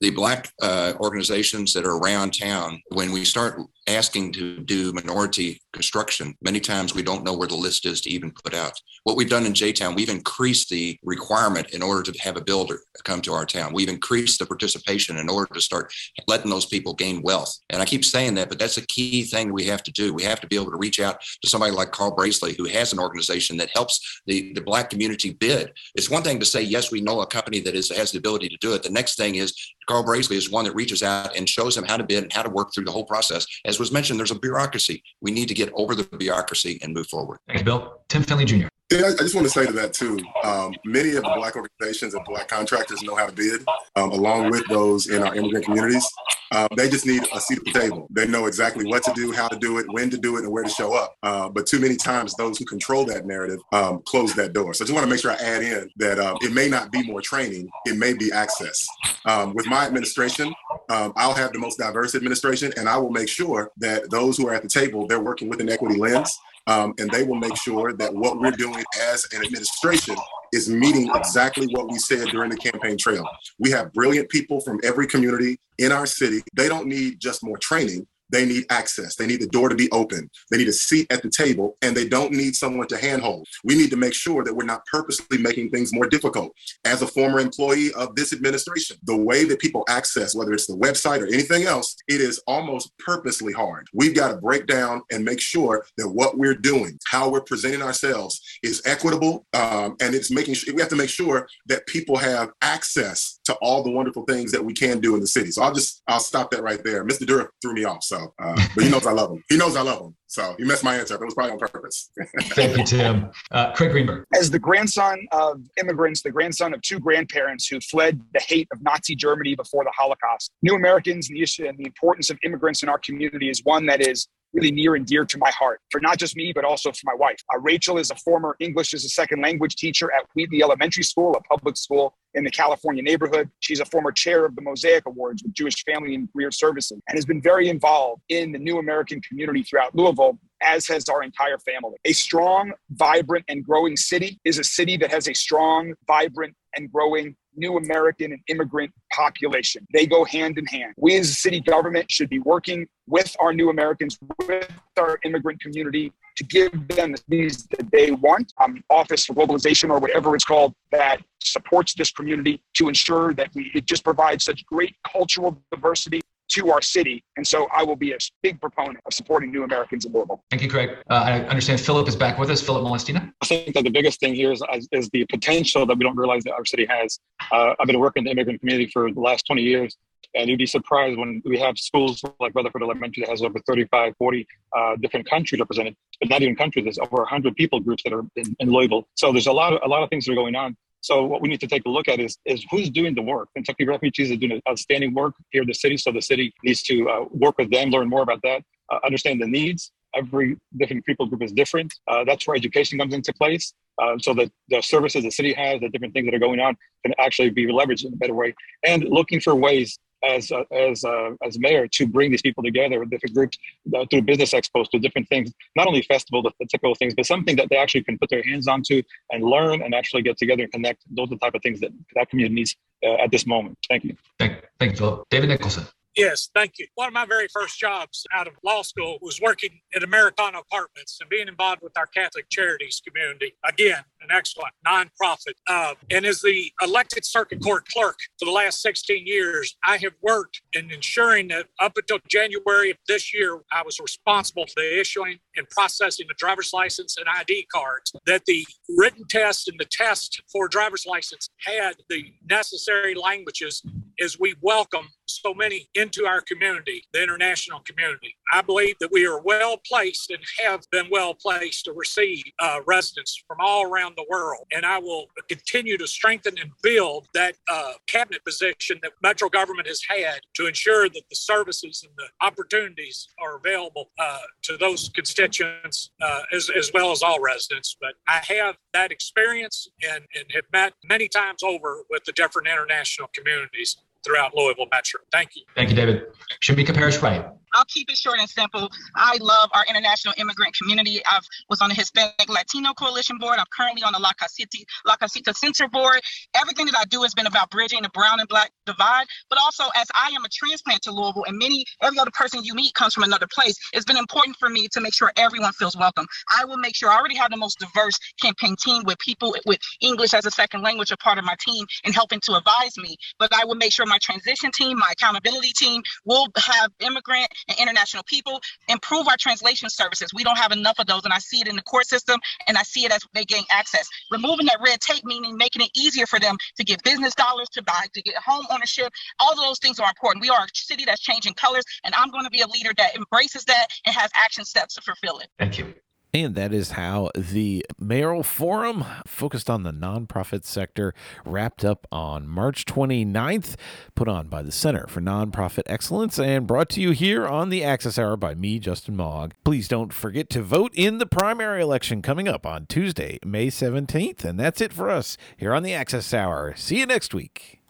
[0.00, 5.60] the black uh, organizations that are around town, when we start asking to do minority
[5.72, 8.72] construction, many times we don't know where the list is to even put out.
[9.04, 12.40] What we've done in J Town, we've increased the requirement in order to have a
[12.40, 13.72] builder come to our town.
[13.72, 15.92] We've increased the participation in order to start
[16.26, 17.56] letting those people gain wealth.
[17.70, 20.12] And I keep saying that, but that's a key thing we have to do.
[20.12, 22.92] We have to be able to reach out to somebody like Carl Brasley, who has
[22.92, 25.72] an organization that helps the, the black community bid.
[25.94, 28.48] It's one thing to say, yes, we know a company that is has the ability
[28.48, 28.82] to do it.
[28.82, 29.54] The next thing is
[29.86, 32.42] Carl Brasley is one that reaches out and shows them how to bid and how
[32.42, 33.46] to work through the whole process.
[33.64, 35.02] As was mentioned, there's a bureaucracy.
[35.20, 37.38] We need to get over the bureaucracy and move forward.
[37.46, 38.00] Thanks, Bill.
[38.08, 38.68] Tim Findley Jr.
[38.88, 40.16] Yeah, I just want to say to that too.
[40.44, 43.64] Um, many of the black organizations and black contractors know how to bid,
[43.96, 46.08] um, along with those in our immigrant communities.
[46.52, 48.06] Um, they just need a seat at the table.
[48.12, 50.52] They know exactly what to do, how to do it, when to do it, and
[50.52, 51.16] where to show up.
[51.24, 54.72] Uh, but too many times, those who control that narrative um, close that door.
[54.72, 56.92] So I just want to make sure I add in that um, it may not
[56.92, 58.86] be more training, it may be access.
[59.24, 60.54] Um, with my administration,
[60.88, 64.54] I'll have the most diverse administration, and I will make sure that those who are
[64.54, 67.92] at the table, they're working with an equity lens um, and they will make sure
[67.94, 70.16] that what we're doing as an administration
[70.52, 73.26] is meeting exactly what we said during the campaign trail.
[73.58, 76.42] We have brilliant people from every community in our city.
[76.54, 78.06] They don't need just more training.
[78.30, 79.16] They need access.
[79.16, 80.30] They need the door to be open.
[80.50, 83.46] They need a seat at the table, and they don't need someone to handhold.
[83.64, 86.52] We need to make sure that we're not purposely making things more difficult.
[86.84, 90.76] As a former employee of this administration, the way that people access, whether it's the
[90.76, 93.86] website or anything else, it is almost purposely hard.
[93.92, 97.82] We've got to break down and make sure that what we're doing, how we're presenting
[97.82, 102.16] ourselves, is equitable, um, and it's making sure we have to make sure that people
[102.16, 105.50] have access to all the wonderful things that we can do in the city.
[105.50, 107.04] So I'll just I'll stop that right there.
[107.04, 107.24] Mr.
[107.24, 108.02] Dieruf threw me off.
[108.02, 109.44] So so, uh, but he knows I love him.
[109.48, 110.16] He knows I love him.
[110.26, 111.14] So he missed my answer.
[111.14, 112.10] It was probably on purpose.
[112.40, 113.30] Thank you, Tim.
[113.50, 114.24] Uh, Craig Greenberg.
[114.34, 118.82] As the grandson of immigrants, the grandson of two grandparents who fled the hate of
[118.82, 122.82] Nazi Germany before the Holocaust, New Americans and the issue and the importance of immigrants
[122.82, 126.00] in our community is one that is really near and dear to my heart for
[126.00, 127.38] not just me, but also for my wife.
[127.54, 131.34] Uh, Rachel is a former English as a second language teacher at Wheatley Elementary School,
[131.34, 133.50] a public school in the California neighborhood.
[133.60, 137.16] She's a former chair of the Mosaic Awards with Jewish Family and Career Services and
[137.16, 141.58] has been very involved in the new American community throughout Louisville as has our entire
[141.58, 141.96] family.
[142.04, 146.90] A strong, vibrant, and growing city is a city that has a strong, vibrant, and
[146.90, 149.86] growing new American and immigrant population.
[149.92, 150.94] They go hand in hand.
[150.96, 155.60] We as a city government should be working with our new Americans, with our immigrant
[155.60, 158.52] community to give them the things that they want.
[158.58, 163.50] Um, Office for Globalization or whatever it's called that supports this community to ensure that
[163.54, 166.20] we, it just provides such great cultural diversity
[166.56, 167.22] to our city.
[167.36, 170.42] And so I will be a big proponent of supporting new Americans in Louisville.
[170.50, 170.90] Thank you, Craig.
[171.10, 172.62] Uh, I understand Philip is back with us.
[172.62, 173.30] Philip Molestina.
[173.42, 176.44] I think that the biggest thing here is, is the potential that we don't realize
[176.44, 177.18] that our city has.
[177.52, 179.96] Uh, I've been working in the immigrant community for the last 20 years.
[180.34, 184.14] And you'd be surprised when we have schools like Rutherford Elementary that has over 35,
[184.18, 184.46] 40
[184.76, 186.84] uh, different countries represented, but not even countries.
[186.84, 189.06] There's over 100 people groups that are in, in Louisville.
[189.14, 190.76] So there's a lot of a lot of things that are going on.
[191.06, 193.48] So what we need to take a look at is, is who's doing the work.
[193.54, 195.96] Kentucky Refugees are doing outstanding work here in the city.
[195.96, 199.40] So the city needs to uh, work with them, learn more about that, uh, understand
[199.40, 199.92] the needs.
[200.16, 201.94] Every different people group is different.
[202.08, 203.72] Uh, that's where education comes into place.
[204.02, 206.76] Uh, so that the services the city has, the different things that are going on,
[207.04, 208.52] can actually be leveraged in a better way.
[208.84, 209.98] And looking for ways
[210.28, 213.58] as uh, as uh, as mayor to bring these people together, different groups
[213.94, 217.56] uh, through business expos, to different things, not only festival, the, typical things, but something
[217.56, 220.72] that they actually can put their hands onto and learn and actually get together and
[220.72, 221.02] connect.
[221.10, 223.78] Those are the type of things that that community needs uh, at this moment.
[223.88, 224.16] Thank you.
[224.38, 225.24] Thank, thank you.
[225.30, 225.86] David Nicholson.
[226.16, 226.86] Yes, thank you.
[226.94, 231.18] One of my very first jobs out of law school was working at Americana Apartments
[231.20, 233.52] and being involved with our Catholic Charities community.
[233.68, 235.52] Again, an excellent nonprofit.
[235.68, 240.14] Uh, and as the elected circuit court clerk for the last 16 years, I have
[240.22, 244.98] worked in ensuring that up until January of this year, I was responsible for the
[244.98, 249.84] issuing and processing the driver's license and ID cards, that the written test and the
[249.84, 253.82] test for driver's license had the necessary languages
[254.18, 258.34] as we welcome so many into our community, the international community.
[258.52, 262.80] I believe that we are well placed and have been well placed to receive uh,
[262.86, 264.64] residents from all around the world.
[264.72, 269.88] And I will continue to strengthen and build that uh, cabinet position that Metro government
[269.88, 275.10] has had to ensure that the services and the opportunities are available uh, to those
[275.14, 277.96] constituents uh, as, as well as all residents.
[278.00, 282.68] But I have that experience and, and have met many times over with the different
[282.68, 283.96] international communities
[284.26, 285.20] throughout Louisville Metro.
[285.32, 285.62] Thank you.
[285.74, 286.26] Thank you, David.
[286.62, 287.46] Shameka Parrish Wright.
[287.74, 288.88] I'll keep it short and simple.
[289.14, 291.20] I love our international immigrant community.
[291.26, 293.58] I was on the Hispanic Latino Coalition Board.
[293.58, 296.20] I'm currently on the La Casita, La Casita Center Board.
[296.54, 299.84] Everything that I do has been about bridging the brown and black divide, but also
[299.94, 303.12] as I am a transplant to Louisville and many, every other person you meet comes
[303.12, 306.26] from another place, it's been important for me to make sure everyone feels welcome.
[306.58, 309.78] I will make sure I already have the most diverse campaign team with people with
[310.00, 313.16] English as a second language a part of my team and helping to advise me,
[313.38, 317.78] but I will make sure my transition team, my accountability team will have immigrant and
[317.78, 320.30] international people improve our translation services.
[320.34, 322.76] We don't have enough of those, and I see it in the court system, and
[322.76, 324.06] I see it as they gain access.
[324.30, 327.82] Removing that red tape, meaning making it easier for them to get business dollars, to
[327.82, 329.12] buy, to get home ownership.
[329.40, 330.42] All of those things are important.
[330.42, 333.16] We are a city that's changing colors, and I'm going to be a leader that
[333.16, 335.48] embraces that and has action steps to fulfill it.
[335.58, 335.94] Thank you.
[336.36, 341.14] And that is how the mayoral forum focused on the nonprofit sector
[341.46, 343.74] wrapped up on March 29th,
[344.14, 347.82] put on by the Center for Nonprofit Excellence and brought to you here on the
[347.82, 349.54] Access Hour by me, Justin Mogg.
[349.64, 354.44] Please don't forget to vote in the primary election coming up on Tuesday, May 17th.
[354.44, 356.74] And that's it for us here on the Access Hour.
[356.76, 357.80] See you next week.